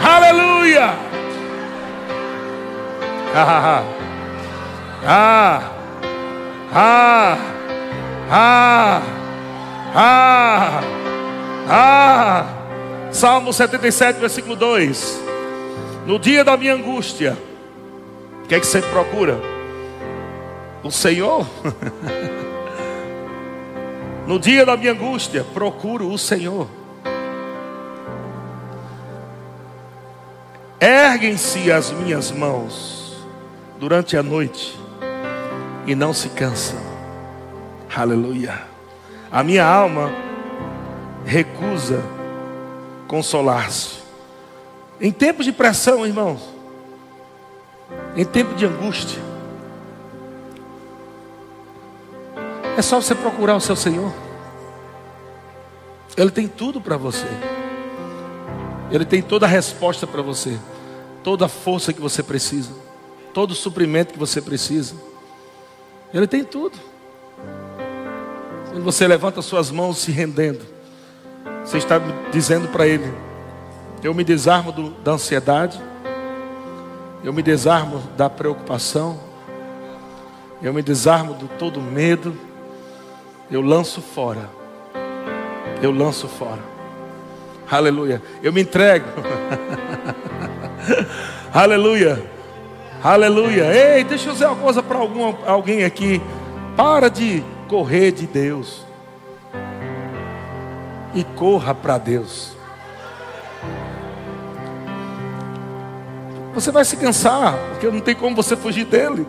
Aleluia! 0.00 1.11
Ah, 3.34 3.84
ah, 5.04 5.72
ah. 6.74 7.38
Ah! 8.34 9.02
Ah! 9.94 10.80
Ah! 11.68 12.46
Salmo 13.12 13.52
77, 13.52 14.18
versículo 14.18 14.56
2. 14.56 15.20
No 16.06 16.18
dia 16.18 16.42
da 16.42 16.56
minha 16.56 16.74
angústia, 16.74 17.36
o 18.42 18.48
que 18.48 18.54
é 18.54 18.60
que 18.60 18.66
você 18.66 18.80
procura? 18.80 19.38
O 20.82 20.90
Senhor? 20.90 21.46
no 24.26 24.38
dia 24.38 24.64
da 24.64 24.78
minha 24.78 24.92
angústia, 24.92 25.44
procuro 25.52 26.10
o 26.10 26.16
Senhor. 26.16 26.66
Erguem-se 30.80 31.70
as 31.70 31.92
minhas 31.92 32.30
mãos 32.30 33.01
durante 33.82 34.16
a 34.16 34.22
noite 34.22 34.78
e 35.88 35.96
não 35.96 36.14
se 36.14 36.28
cansam. 36.28 36.78
Aleluia. 37.92 38.62
A 39.28 39.42
minha 39.42 39.66
alma 39.66 40.08
recusa 41.24 42.00
consolar-se. 43.08 43.96
Em 45.00 45.10
tempos 45.10 45.44
de 45.44 45.50
pressão, 45.50 46.06
irmãos, 46.06 46.40
em 48.14 48.24
tempo 48.24 48.54
de 48.54 48.64
angústia, 48.64 49.20
é 52.78 52.82
só 52.82 53.00
você 53.00 53.16
procurar 53.16 53.56
o 53.56 53.60
seu 53.60 53.74
Senhor. 53.74 54.12
Ele 56.16 56.30
tem 56.30 56.46
tudo 56.46 56.80
para 56.80 56.96
você. 56.96 57.26
Ele 58.92 59.04
tem 59.04 59.20
toda 59.20 59.44
a 59.44 59.48
resposta 59.48 60.06
para 60.06 60.22
você, 60.22 60.56
toda 61.24 61.46
a 61.46 61.48
força 61.48 61.92
que 61.92 62.00
você 62.00 62.22
precisa, 62.22 62.70
todo 63.32 63.52
o 63.52 63.54
suprimento 63.54 64.12
que 64.12 64.18
você 64.18 64.40
precisa. 64.40 64.94
Ele 66.12 66.26
tem 66.26 66.44
tudo. 66.44 66.78
Quando 68.70 68.84
você 68.84 69.06
levanta 69.06 69.42
suas 69.42 69.70
mãos 69.70 69.98
se 69.98 70.10
rendendo, 70.10 70.64
você 71.64 71.78
está 71.78 71.98
dizendo 72.30 72.68
para 72.68 72.86
Ele: 72.86 73.12
Eu 74.02 74.14
me 74.14 74.24
desarmo 74.24 74.72
do, 74.72 74.90
da 74.90 75.12
ansiedade, 75.12 75.80
eu 77.24 77.32
me 77.32 77.42
desarmo 77.42 77.98
da 78.16 78.28
preocupação, 78.28 79.18
eu 80.62 80.72
me 80.72 80.82
desarmo 80.82 81.34
do 81.34 81.48
todo 81.48 81.80
medo, 81.80 82.36
eu 83.50 83.60
lanço 83.60 84.00
fora, 84.00 84.48
eu 85.82 85.90
lanço 85.90 86.28
fora. 86.28 86.72
Aleluia. 87.70 88.20
Eu 88.42 88.52
me 88.52 88.60
entrego. 88.60 89.06
Aleluia. 91.54 92.31
Aleluia. 93.02 93.64
Ei, 93.64 94.04
deixa 94.04 94.28
eu 94.28 94.32
dizer 94.32 94.46
uma 94.46 94.54
coisa 94.54 94.80
para 94.80 94.96
alguém 95.46 95.82
aqui. 95.82 96.22
Para 96.76 97.08
de 97.08 97.42
correr 97.66 98.12
de 98.12 98.28
Deus. 98.28 98.86
E 101.12 101.24
corra 101.24 101.74
para 101.74 101.98
Deus. 101.98 102.56
Você 106.54 106.70
vai 106.70 106.84
se 106.84 106.96
cansar, 106.96 107.58
porque 107.70 107.88
não 107.88 108.00
tem 108.00 108.14
como 108.14 108.36
você 108.36 108.54
fugir 108.54 108.84
dele. 108.84 109.26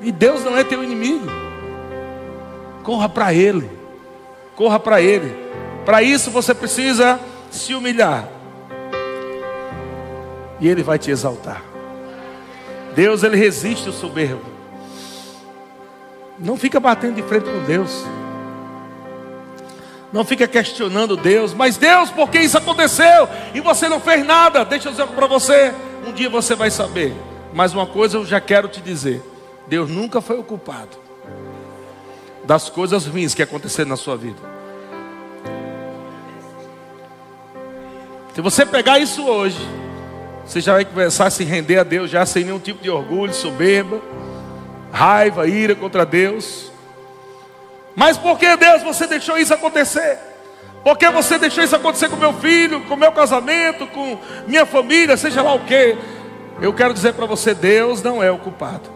E 0.00 0.10
Deus 0.10 0.42
não 0.42 0.56
é 0.56 0.64
teu 0.64 0.82
inimigo. 0.82 1.26
Corra 2.82 3.08
para 3.08 3.32
Ele. 3.32 3.70
Corra 4.56 4.80
para 4.80 5.00
Ele. 5.00 5.32
Para 5.84 6.02
isso 6.02 6.28
você 6.30 6.52
precisa 6.54 7.20
se 7.52 7.72
humilhar. 7.72 8.26
E 10.58 10.66
Ele 10.66 10.82
vai 10.82 10.98
te 10.98 11.10
exaltar. 11.10 11.69
Deus 12.94 13.22
ele 13.22 13.36
resiste 13.36 13.88
o 13.88 13.92
soberbo. 13.92 14.44
Não 16.38 16.56
fica 16.56 16.80
batendo 16.80 17.16
de 17.16 17.22
frente 17.22 17.44
com 17.44 17.64
Deus. 17.64 18.04
Não 20.12 20.24
fica 20.24 20.48
questionando 20.48 21.16
Deus, 21.16 21.54
mas 21.54 21.76
Deus, 21.76 22.10
por 22.10 22.28
que 22.30 22.40
isso 22.40 22.58
aconteceu? 22.58 23.28
E 23.54 23.60
você 23.60 23.88
não 23.88 24.00
fez 24.00 24.26
nada. 24.26 24.64
Deixa 24.64 24.88
eu 24.88 24.92
dizer 24.92 25.06
para 25.08 25.26
você, 25.26 25.72
um 26.06 26.12
dia 26.12 26.28
você 26.28 26.54
vai 26.54 26.70
saber. 26.70 27.14
Mas 27.52 27.72
uma 27.72 27.86
coisa 27.86 28.16
eu 28.16 28.26
já 28.26 28.40
quero 28.40 28.68
te 28.68 28.80
dizer: 28.80 29.22
Deus 29.66 29.88
nunca 29.88 30.20
foi 30.20 30.38
o 30.38 30.42
culpado 30.42 30.96
das 32.44 32.68
coisas 32.68 33.06
ruins 33.06 33.34
que 33.34 33.42
aconteceram 33.42 33.90
na 33.90 33.96
sua 33.96 34.16
vida. 34.16 34.40
Se 38.34 38.40
você 38.40 38.64
pegar 38.64 38.98
isso 38.98 39.26
hoje, 39.26 39.58
você 40.44 40.60
já 40.60 40.74
vai 40.74 40.84
começar 40.84 41.26
a 41.26 41.30
se 41.30 41.44
render 41.44 41.78
a 41.78 41.84
Deus 41.84 42.10
já 42.10 42.26
sem 42.26 42.44
nenhum 42.44 42.58
tipo 42.58 42.82
de 42.82 42.90
orgulho, 42.90 43.32
soberba, 43.32 44.00
raiva, 44.92 45.46
ira 45.46 45.74
contra 45.74 46.04
Deus. 46.04 46.70
Mas 47.94 48.16
por 48.16 48.38
que 48.38 48.56
Deus 48.56 48.82
você 48.82 49.06
deixou 49.06 49.38
isso 49.38 49.54
acontecer? 49.54 50.18
Por 50.82 50.96
que 50.96 51.08
você 51.10 51.38
deixou 51.38 51.62
isso 51.62 51.76
acontecer 51.76 52.08
com 52.08 52.16
meu 52.16 52.32
filho, 52.32 52.82
com 52.86 52.96
meu 52.96 53.12
casamento, 53.12 53.86
com 53.86 54.18
minha 54.46 54.64
família, 54.64 55.16
seja 55.16 55.42
lá 55.42 55.54
o 55.54 55.60
que? 55.60 55.96
Eu 56.60 56.72
quero 56.72 56.94
dizer 56.94 57.14
para 57.14 57.26
você, 57.26 57.54
Deus 57.54 58.02
não 58.02 58.22
é 58.22 58.30
o 58.30 58.38
culpado. 58.38 58.90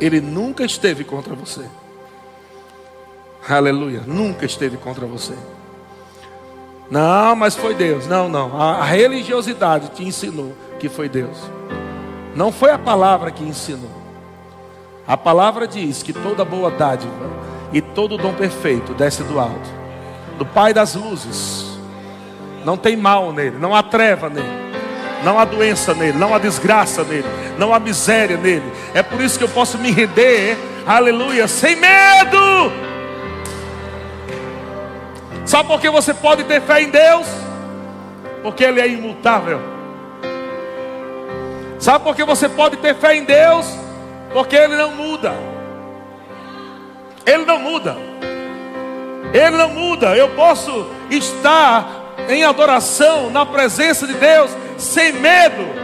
Ele 0.00 0.20
nunca 0.20 0.64
esteve 0.64 1.04
contra 1.04 1.34
você. 1.34 1.64
Aleluia, 3.48 4.02
nunca 4.06 4.44
esteve 4.46 4.76
contra 4.76 5.06
você. 5.06 5.34
Não, 6.90 7.36
mas 7.36 7.54
foi 7.54 7.74
Deus. 7.74 8.06
Não, 8.06 8.28
não. 8.28 8.60
A, 8.60 8.84
religiosidade 8.84 9.90
te 9.90 10.04
ensinou 10.04 10.54
que 10.78 10.88
foi 10.88 11.08
Deus. 11.08 11.38
Não 12.34 12.50
foi 12.50 12.72
a 12.72 12.78
palavra 12.78 13.30
que 13.30 13.44
ensinou. 13.44 13.90
A 15.06 15.16
palavra 15.16 15.66
diz 15.66 16.02
que 16.02 16.12
toda 16.12 16.44
boa 16.44 16.70
dádiva 16.70 17.30
e 17.72 17.80
todo 17.80 18.18
dom 18.18 18.34
perfeito 18.34 18.94
desce 18.94 19.22
do 19.22 19.38
alto, 19.38 19.70
do 20.38 20.44
Pai 20.44 20.72
das 20.72 20.94
luzes. 20.94 21.78
Não 22.64 22.76
tem 22.76 22.96
mal 22.96 23.32
nele, 23.32 23.56
não 23.58 23.74
há 23.74 23.82
treva 23.82 24.28
nele, 24.28 24.46
não 25.24 25.38
há 25.38 25.44
doença 25.44 25.94
nele, 25.94 26.18
não 26.18 26.34
há 26.34 26.38
desgraça 26.38 27.02
nele, 27.02 27.26
não 27.58 27.74
há 27.74 27.80
miséria 27.80 28.36
nele. 28.36 28.70
É 28.94 29.02
por 29.02 29.20
isso 29.20 29.38
que 29.38 29.44
eu 29.44 29.48
posso 29.48 29.78
me 29.78 29.90
render, 29.90 30.56
aleluia, 30.86 31.48
sem 31.48 31.74
medo 31.74 32.89
Sabe 35.50 35.68
por 35.68 35.80
que 35.80 35.90
você 35.90 36.14
pode 36.14 36.44
ter 36.44 36.60
fé 36.60 36.80
em 36.80 36.90
Deus? 36.90 37.26
Porque 38.40 38.62
Ele 38.62 38.80
é 38.80 38.86
imutável. 38.86 39.60
Sabe 41.80 42.04
por 42.04 42.14
que 42.14 42.22
você 42.22 42.48
pode 42.48 42.76
ter 42.76 42.94
fé 42.94 43.16
em 43.16 43.24
Deus? 43.24 43.66
Porque 44.32 44.54
Ele 44.54 44.76
não 44.76 44.92
muda. 44.92 45.34
Ele 47.26 47.44
não 47.44 47.58
muda. 47.58 47.96
Ele 49.34 49.56
não 49.56 49.70
muda. 49.70 50.16
Eu 50.16 50.28
posso 50.36 50.86
estar 51.10 51.84
em 52.28 52.44
adoração 52.44 53.28
na 53.28 53.44
presença 53.44 54.06
de 54.06 54.14
Deus 54.14 54.52
sem 54.78 55.14
medo 55.14 55.79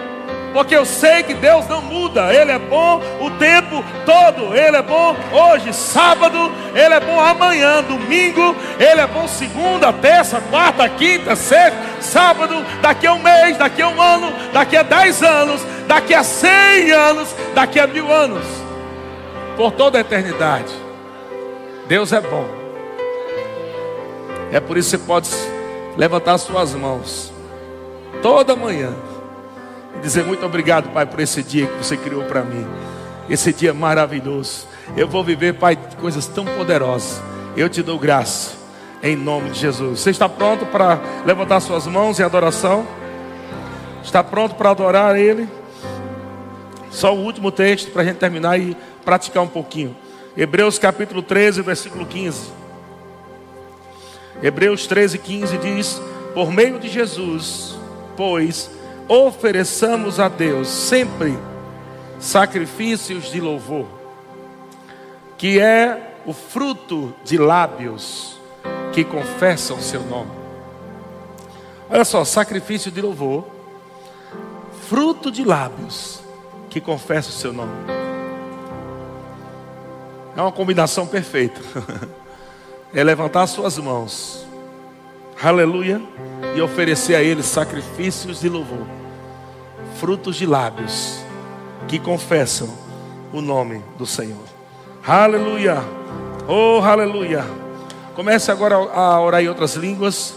porque 0.57 0.75
eu 0.75 0.87
sei 0.87 1.23
que 1.23 1.35
Deus 1.35 1.69
não 1.69 1.83
muda, 1.83 2.33
Ele 2.33 2.51
é 2.51 2.59
bom 2.59 2.99
o 3.21 3.31
tempo 3.33 3.85
todo, 4.07 4.57
Ele 4.57 4.79
é 4.79 4.81
bom 4.81 5.15
hoje, 5.31 5.71
sábado, 5.75 6.51
Ele 6.75 6.95
é 6.95 6.99
bom 6.99 7.21
amanhã, 7.21 7.83
domingo, 7.83 8.57
Ele 8.81 9.03
é 9.03 9.07
bom 9.07 9.29
segunda, 9.29 9.93
terça, 9.93 10.41
quarta, 10.41 10.89
quinta, 10.89 11.37
sexta, 11.37 11.77
sábado, 12.01 12.65
daqui 12.81 13.07
a 13.07 13.13
um 13.13 13.19
mês, 13.19 13.59
daqui 13.59 13.83
a 13.83 13.89
um 13.89 14.01
ano, 14.01 14.33
daqui 14.51 14.79
a 14.79 14.83
dez 14.83 15.23
anos, 15.23 15.61
daqui 15.87 16.15
a 16.15 16.25
cem 16.25 16.91
anos, 16.91 17.29
daqui 17.55 17.79
a 17.79 17.87
mil 17.87 18.11
anos, 18.11 18.47
por 19.59 19.73
toda 19.73 19.99
a 19.99 20.01
eternidade. 20.01 20.73
Deus 21.87 22.15
é 22.15 22.21
bom. 22.23 22.47
É 24.51 24.59
por 24.59 24.79
isso 24.79 24.93
que 24.93 25.05
você 25.05 25.07
pode 25.07 25.29
levantar 25.99 26.39
suas 26.39 26.73
mãos 26.73 27.31
toda 28.23 28.57
manhã 28.57 28.95
e 29.97 30.01
dizer 30.03 30.25
muito 30.25 30.45
obrigado, 30.45 30.93
Pai, 30.93 31.07
por 31.07 31.21
esse 31.21 31.43
dia 31.43 31.67
que 31.67 31.85
você 31.85 31.97
criou 31.97 32.25
para 32.25 32.43
mim. 32.43 32.67
Esse 33.29 33.53
dia 33.53 33.75
maravilhoso. 33.75 34.67
Eu 34.97 35.09
vou 35.09 35.25
viver, 35.25 35.55
Pai, 35.55 35.79
coisas 36.01 36.27
tão 36.27 36.45
poderosas. 36.45 37.21
Eu 37.57 37.69
te 37.69 37.83
dou 37.83 37.99
graça, 37.99 38.53
em 39.03 39.17
nome 39.17 39.51
de 39.51 39.61
Jesus. 39.61 40.01
Você 40.01 40.11
está 40.11 40.29
pronto 40.29 40.67
para 40.67 41.01
levantar 41.25 41.61
suas 41.61 41.87
mãos 41.87 42.21
em 42.21 42.23
adoração? 42.23 42.87
Está 44.05 44.23
pronto 44.23 44.55
para 44.55 44.71
adorar 44.71 45.19
Ele? 45.19 45.49
Só 46.91 47.15
o 47.15 47.19
último 47.19 47.51
texto 47.51 47.91
para 47.91 48.03
a 48.03 48.05
gente 48.05 48.17
terminar 48.17 48.59
e 48.59 48.77
praticar 49.05 49.43
um 49.43 49.49
pouquinho. 49.49 49.97
Hebreus 50.37 50.79
capítulo 50.79 51.23
13, 51.23 51.63
versículo 51.63 52.07
15. 52.07 52.51
Hebreus 54.43 54.87
13, 54.87 55.19
15 55.19 55.59
diz: 55.59 56.01
Por 56.35 56.53
meio 56.53 56.79
de 56.79 56.89
Jesus, 56.89 57.77
pois 58.17 58.71
ofereçamos 59.09 60.19
a 60.19 60.29
Deus 60.29 60.69
sempre 60.69 61.37
sacrifícios 62.19 63.31
de 63.31 63.41
louvor, 63.41 63.87
que 65.37 65.61
é 65.61 66.15
o 66.25 66.33
fruto 66.33 67.15
de 67.25 67.39
lábios 67.39 68.37
que 68.93 69.05
confessam 69.05 69.81
seu 69.81 70.03
nome. 70.03 70.31
Olha 71.89 72.05
só, 72.05 72.25
sacrifício 72.25 72.91
de 72.91 73.01
louvor, 73.01 73.47
fruto 74.89 75.31
de 75.31 75.45
lábios 75.45 76.21
que 76.69 76.81
confessam 76.81 77.31
o 77.31 77.35
seu 77.35 77.53
nome. 77.53 77.73
É 80.37 80.41
uma 80.43 80.53
combinação 80.53 81.07
perfeita. 81.07 81.61
É 82.95 83.05
levantar 83.05 83.47
suas 83.47 83.77
mãos, 83.77 84.46
aleluia, 85.43 86.01
e 86.55 86.61
oferecer 86.61 87.15
a 87.15 87.23
Ele 87.23 87.43
sacrifícios 87.43 88.41
de 88.41 88.49
louvor 88.49 88.87
frutos 89.97 90.37
de 90.37 90.47
lábios 90.47 91.19
que 91.89 91.99
confessam 91.99 92.69
o 93.33 93.41
nome 93.41 93.83
do 93.99 94.07
Senhor. 94.07 94.45
Aleluia! 95.07 95.83
Oh, 96.49 96.81
aleluia! 96.83 97.45
Comece 98.15 98.51
agora 98.51 98.77
a 98.77 99.21
orar 99.21 99.43
em 99.43 99.49
outras 99.49 99.75
línguas 99.75 100.35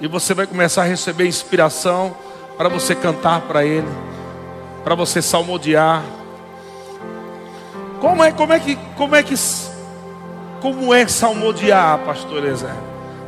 e 0.00 0.06
você 0.06 0.34
vai 0.34 0.46
começar 0.46 0.82
a 0.82 0.86
receber 0.86 1.26
inspiração 1.26 2.16
para 2.56 2.68
você 2.68 2.94
cantar 2.94 3.42
para 3.42 3.64
Ele, 3.64 3.88
para 4.84 4.94
você 4.94 5.22
salmodiar. 5.22 6.02
Como 8.00 8.22
é, 8.22 8.32
como 8.32 8.52
é 8.52 8.60
que, 8.60 8.76
como 8.96 9.16
é 9.16 9.22
que, 9.22 9.34
como 10.60 10.94
é 10.94 11.06
salmodiar, 11.06 11.98
Pastor 12.00 12.44
Ezé? 12.44 12.72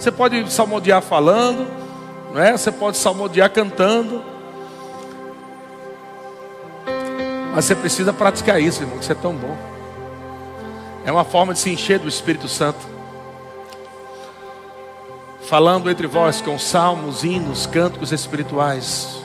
Você 0.01 0.11
pode 0.11 0.51
salmodiar 0.51 1.03
falando, 1.03 1.71
não 2.33 2.41
é? 2.41 2.53
Você 2.53 2.73
pode 2.73 2.97
salmodiar 2.97 3.51
cantando. 3.51 4.25
Mas 7.55 7.67
você 7.67 7.75
precisa 7.75 8.11
praticar 8.11 8.59
isso, 8.59 8.83
irmão, 8.83 8.97
que 8.97 9.03
isso 9.03 9.13
é 9.13 9.15
tão 9.15 9.35
bom. 9.35 9.55
É 11.05 11.13
uma 11.13 11.23
forma 11.23 11.53
de 11.53 11.59
se 11.59 11.69
encher 11.69 11.99
do 11.99 12.09
Espírito 12.09 12.49
Santo. 12.49 12.79
Falando 15.43 15.91
entre 15.91 16.07
vós 16.07 16.41
com 16.41 16.59
salmos, 16.59 17.23
hinos, 17.23 17.67
cânticos 17.67 18.11
espirituais. 18.11 19.23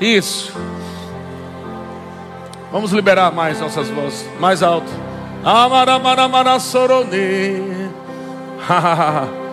Isso. 0.00 0.52
Vamos 2.70 2.92
liberar 2.92 3.32
mais 3.32 3.60
nossas 3.60 3.88
vozes. 3.88 4.28
Mais 4.38 4.62
alto. 4.62 4.90
Amaramanamara 5.44 6.58
sorone. 6.60 7.90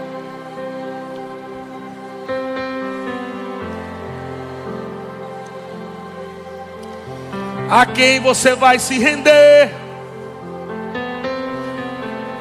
A 7.70 7.86
quem 7.88 8.20
você 8.20 8.54
vai 8.54 8.78
se 8.78 9.00
render? 9.00 9.72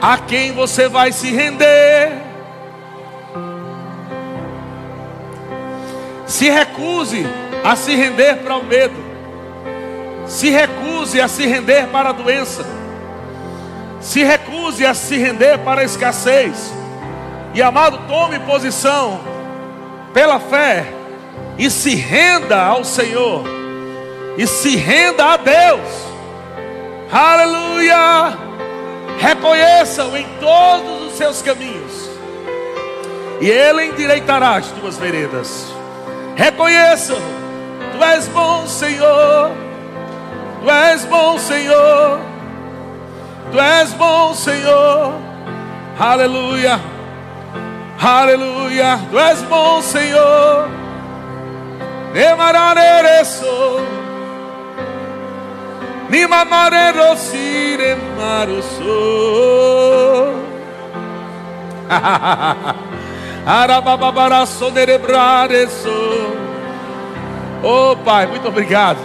A 0.02 0.18
quem 0.18 0.52
você 0.52 0.88
vai 0.88 1.10
se 1.10 1.30
render? 1.30 2.20
Se 6.26 6.50
recuse 6.50 7.26
a 7.64 7.76
se 7.76 7.94
render 7.94 8.36
para 8.36 8.56
o 8.56 8.64
medo. 8.64 9.12
Se 10.26 10.50
recuse 10.50 11.20
a 11.20 11.28
se 11.28 11.46
render 11.46 11.86
para 11.88 12.10
a 12.10 12.12
doença 12.12 12.82
se 14.02 14.24
recuse 14.24 14.84
a 14.84 14.92
se 14.92 15.16
render 15.16 15.58
para 15.58 15.80
a 15.80 15.84
escassez. 15.84 16.72
E 17.54 17.62
amado, 17.62 18.00
tome 18.08 18.38
posição 18.40 19.20
pela 20.12 20.40
fé 20.40 20.86
e 21.56 21.70
se 21.70 21.94
renda 21.94 22.60
ao 22.60 22.84
Senhor. 22.84 23.44
E 24.36 24.46
se 24.46 24.76
renda 24.76 25.24
a 25.24 25.36
Deus. 25.36 25.88
Aleluia! 27.12 28.36
Reconheça-o 29.18 30.16
em 30.16 30.26
todos 30.40 31.12
os 31.12 31.12
seus 31.16 31.40
caminhos. 31.42 32.10
E 33.40 33.48
ele 33.48 33.86
endireitará 33.86 34.56
as 34.56 34.66
tuas 34.72 34.96
veredas. 34.96 35.66
Reconheça-o. 36.34 37.41
Tu 37.92 38.04
és 38.04 38.28
bom, 38.28 38.66
Senhor. 38.66 39.50
Tu 40.62 40.70
és 40.70 41.04
bom, 41.04 41.38
Senhor. 41.38 42.20
Tu 43.52 43.58
és 43.58 43.92
bom, 43.94 44.34
Senhor. 44.34 45.12
Aleluia. 45.98 46.80
Aleluia. 48.00 48.98
Tu 49.10 49.18
és 49.18 49.42
bom, 49.42 49.82
Senhor. 49.82 50.68
Nemararereso. 52.14 53.80
Nimamarerosi 56.12 57.78
maruso. 58.18 59.00
Arabababaraso 63.46 64.70
nerebrareso. 64.70 66.51
Oh, 67.62 67.96
Pai, 67.96 68.26
muito 68.26 68.48
obrigado. 68.48 68.98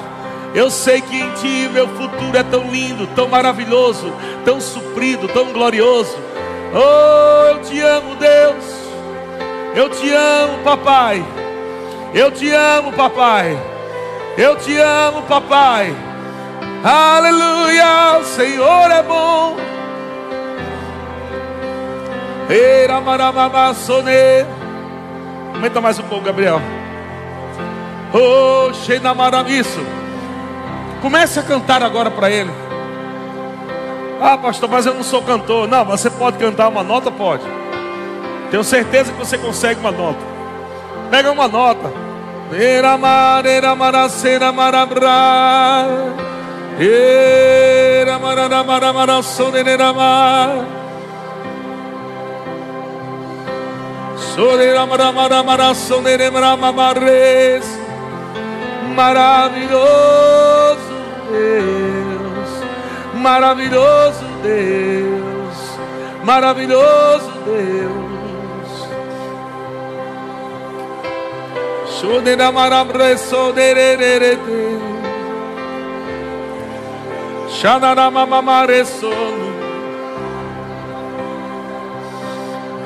Eu 0.53 0.71
sei 0.71 1.01
que 1.01 1.15
em 1.15 1.31
Ti 1.33 1.69
meu 1.71 1.87
futuro 1.87 2.35
é 2.35 2.43
tão 2.43 2.63
lindo, 2.71 3.05
tão 3.15 3.27
maravilhoso, 3.27 4.11
tão 4.43 4.59
suprido, 4.59 5.27
tão 5.27 5.51
glorioso. 5.53 6.17
Oh, 6.73 7.49
eu 7.49 7.61
te 7.61 7.79
amo, 7.79 8.15
Deus. 8.15 8.65
Eu 9.75 9.89
te 9.89 10.11
amo, 10.11 10.63
papai. 10.63 11.23
Eu 12.13 12.31
te 12.31 12.51
amo, 12.51 12.91
papai. 12.93 13.57
Eu 14.37 14.55
te 14.55 14.75
amo, 14.77 15.21
papai. 15.23 15.95
Aleluia, 16.83 18.17
o 18.19 18.23
Senhor 18.23 18.91
é 18.91 19.03
bom. 19.03 19.57
Eira 22.49 22.99
maramamassone. 23.01 24.45
Aumenta 25.53 25.81
mais 25.81 25.99
um 25.99 26.03
pouco, 26.03 26.25
Gabriel. 26.25 26.61
Oh, 28.13 28.71
na 29.01 29.49
isso. 29.49 29.79
Comece 31.01 31.39
a 31.39 31.43
cantar 31.43 31.83
agora 31.83 32.09
para 32.09 32.29
Ele. 32.29 32.51
Ah, 34.21 34.37
pastor, 34.37 34.69
mas 34.69 34.85
eu 34.85 34.93
não 34.93 35.03
sou 35.03 35.21
cantor. 35.21 35.67
Não, 35.67 35.85
você 35.85 36.09
pode 36.09 36.37
cantar 36.37 36.69
uma 36.69 36.83
nota? 36.83 37.11
Pode. 37.11 37.43
Tenho 38.49 38.63
certeza 38.63 39.11
que 39.11 39.19
você 39.19 39.37
consegue 39.37 39.79
uma 39.79 39.91
nota. 39.91 40.19
Pega 41.11 41.31
uma 41.31 41.47
nota. 41.47 41.91
Era 42.51 42.97
marera 42.97 43.75
maracera 43.75 44.51
marabra. 44.51 45.07
Era 46.79 48.17
marara 48.17 48.63
Maravilhoso 58.97 59.77
Deus, 61.31 62.49
maravilhoso 63.13 64.25
Deus, 64.41 65.57
maravilhoso 66.23 67.31
Deus. 67.45 68.89
Shudera 71.99 72.51
marabreso 72.51 73.53
dererete. 73.53 74.79
Shanara 77.49 78.09
mamamareso. 78.09 79.11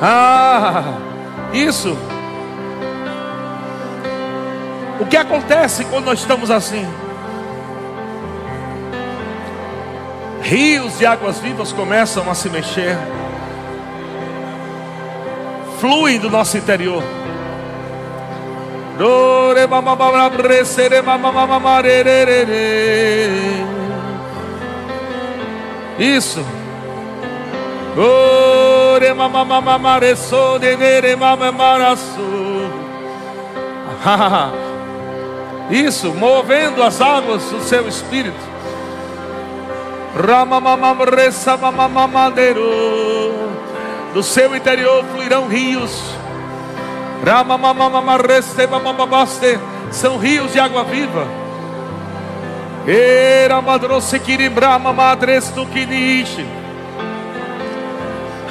Ah, 0.02 0.84
isso. 1.54 1.96
O 5.02 5.06
que 5.08 5.18
acontece 5.18 5.84
quando 5.86 6.06
nós 6.06 6.20
estamos 6.20 6.52
assim? 6.52 6.88
Rios 10.44 11.00
de 11.00 11.08
águas 11.08 11.40
vivas 11.40 11.74
começam 11.74 12.30
a 12.30 12.36
se 12.36 12.52
mexer, 12.52 12.96
fluem 15.80 16.20
do 16.20 16.30
nosso 16.30 16.56
interior. 16.56 17.04
Isso. 25.98 26.46
Isso, 35.70 36.14
movendo 36.14 36.84
as 36.84 37.00
águas 37.00 37.44
do 37.46 37.62
seu 37.62 37.88
espírito. 37.88 38.52
Do 44.14 44.24
seu 44.24 44.56
interior 44.56 45.06
fluirão 45.06 45.48
rios 45.48 46.22
são 49.92 50.18
rios 50.18 50.52
de 50.52 50.60
água 50.60 50.84
viva. 50.84 51.28
Era 52.88 53.62
madroce 53.62 54.20
kiribrama 54.20 54.92
madres 54.92 55.50
tu 55.50 55.66
kinishi. 55.68 56.46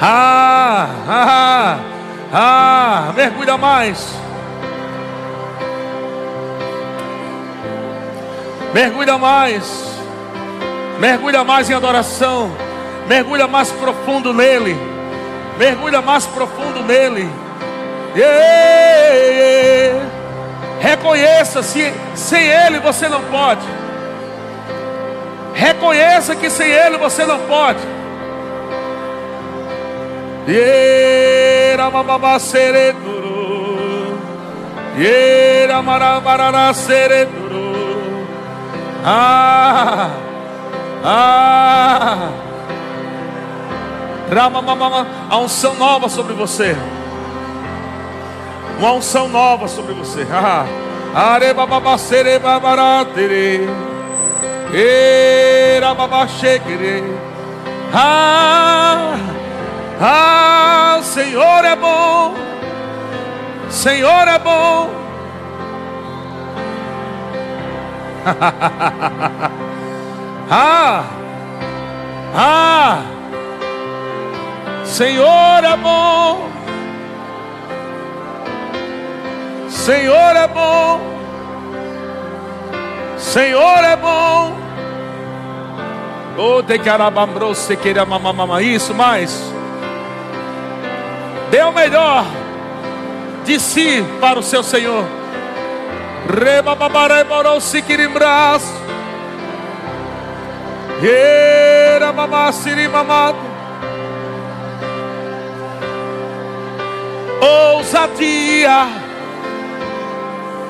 Ah, 0.01 0.87
ah, 1.07 1.79
ah, 2.33 3.13
mergulha 3.15 3.57
mais. 3.57 4.15
Mergulha 8.73 9.17
mais. 9.17 9.63
Mergulha 10.99 11.43
mais 11.43 11.69
em 11.69 11.73
adoração. 11.73 12.51
Mergulha 13.07 13.47
mais 13.47 13.71
profundo 13.71 14.33
nele. 14.33 14.77
Mergulha 15.57 16.01
mais 16.01 16.25
profundo 16.25 16.81
nele. 16.83 17.29
Yeah. 18.15 20.01
Reconheça 20.79 21.61
se 21.61 21.93
sem 22.15 22.47
Ele 22.47 22.79
você 22.79 23.07
não 23.07 23.21
pode. 23.25 23.67
Reconheça 25.53 26.35
que 26.35 26.49
sem 26.49 26.69
Ele 26.69 26.97
você 26.97 27.25
não 27.25 27.39
pode. 27.39 27.79
Ah. 39.03 40.09
Ah. 41.03 42.29
A 45.29 45.37
unção 45.37 45.75
nova 45.75 46.07
sobre 46.07 46.33
você. 46.33 46.75
Uma 48.79 48.93
unção 48.93 49.27
nova 49.27 49.67
sobre 49.67 49.93
você. 49.93 50.25
Arebababacere 51.13 52.39
babaratere. 52.39 53.67
Era 54.73 55.93
babaxequere. 55.93 57.03
Ah, 57.93 59.17
ah, 59.99 60.99
Senhor 61.03 61.65
é 61.65 61.75
bom. 61.75 62.33
Senhor 63.69 64.27
é 64.27 64.39
bom. 64.39 65.00
ah, 70.49 71.03
ah, 72.35 73.01
Senhor 74.83 75.63
é 75.63 75.77
bom. 75.77 76.49
Senhor 79.69 80.35
é 80.35 80.47
bom. 80.47 81.01
Senhor 83.17 83.83
é 83.83 83.95
bom. 83.95 84.57
Oh, 86.37 86.61
se 87.55 87.75
queira 87.75 88.05
mamamama. 88.05 88.61
Isso, 88.61 88.93
mais. 88.93 89.51
Dê 91.49 91.63
o 91.63 91.71
melhor 91.71 92.25
de 93.45 93.59
si 93.59 94.05
para 94.19 94.39
o 94.39 94.43
seu 94.43 94.63
Senhor. 94.63 95.20
Rebababaremorou 96.31 97.59
se 97.61 97.81
quirimbrás. 97.81 98.63
Era 101.03 102.11
mamassiri 102.13 102.87
mamado. 102.87 103.37
Ousadia 107.41 109.01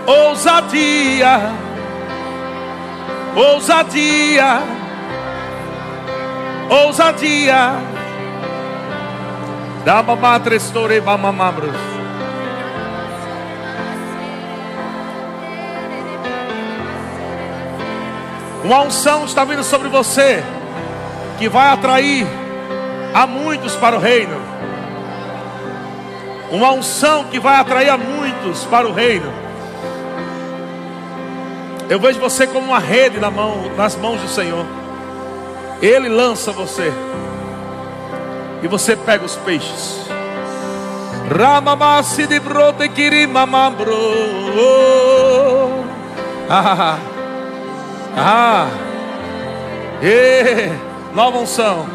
ousadia, 0.06 1.54
ousadia, 3.36 4.62
ousadia. 6.70 7.92
Da 9.86 10.04
mamatre 10.04 10.58
store 10.58 11.02
mamamambros. 11.02 11.91
Uma 18.64 18.82
unção 18.82 19.26
está 19.26 19.44
vindo 19.44 19.64
sobre 19.64 19.90
você 19.90 20.44
que 21.40 21.50
vai 21.50 21.70
atrair 21.70 22.28
a 23.14 23.26
muitos 23.26 23.76
para 23.76 23.96
o 23.96 24.00
reino. 24.00 24.40
Uma 26.52 26.72
unção 26.72 27.26
que 27.26 27.40
vai 27.40 27.56
atrair 27.56 27.90
a 27.90 27.98
muitos 27.98 28.64
para 28.66 28.88
o 28.88 28.94
reino. 28.94 29.32
Eu 31.90 32.00
vejo 32.00 32.20
você 32.20 32.46
como 32.46 32.68
uma 32.68 32.80
rede 32.80 33.20
na 33.20 33.32
mão, 33.32 33.72
nas 33.76 33.96
mãos 33.96 34.22
do 34.22 34.28
Senhor. 34.28 34.66
Ele 35.82 36.08
lança 36.08 36.52
você. 36.52 36.94
E 38.62 38.68
você 38.68 38.96
pega 38.96 39.26
os 39.26 39.36
peixes. 39.38 40.06
Ramamasi 41.36 42.28
de 42.28 42.40
brote 42.40 42.88
kirimamambro. 42.90 43.92
Ah, 46.54 46.76
ah, 46.78 47.11
e, 50.02 51.16
nova 51.16 51.38
unção. 51.38 51.86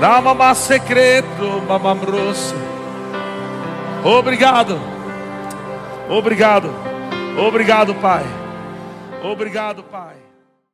Ramamá 0.00 0.54
secreto, 0.54 1.62
mamambroso. 1.68 2.54
Obrigado. 4.04 4.80
Obrigado. 6.08 6.70
Obrigado, 7.38 7.94
Pai. 7.96 8.24
Obrigado, 9.22 9.82
Pai. 9.82 10.19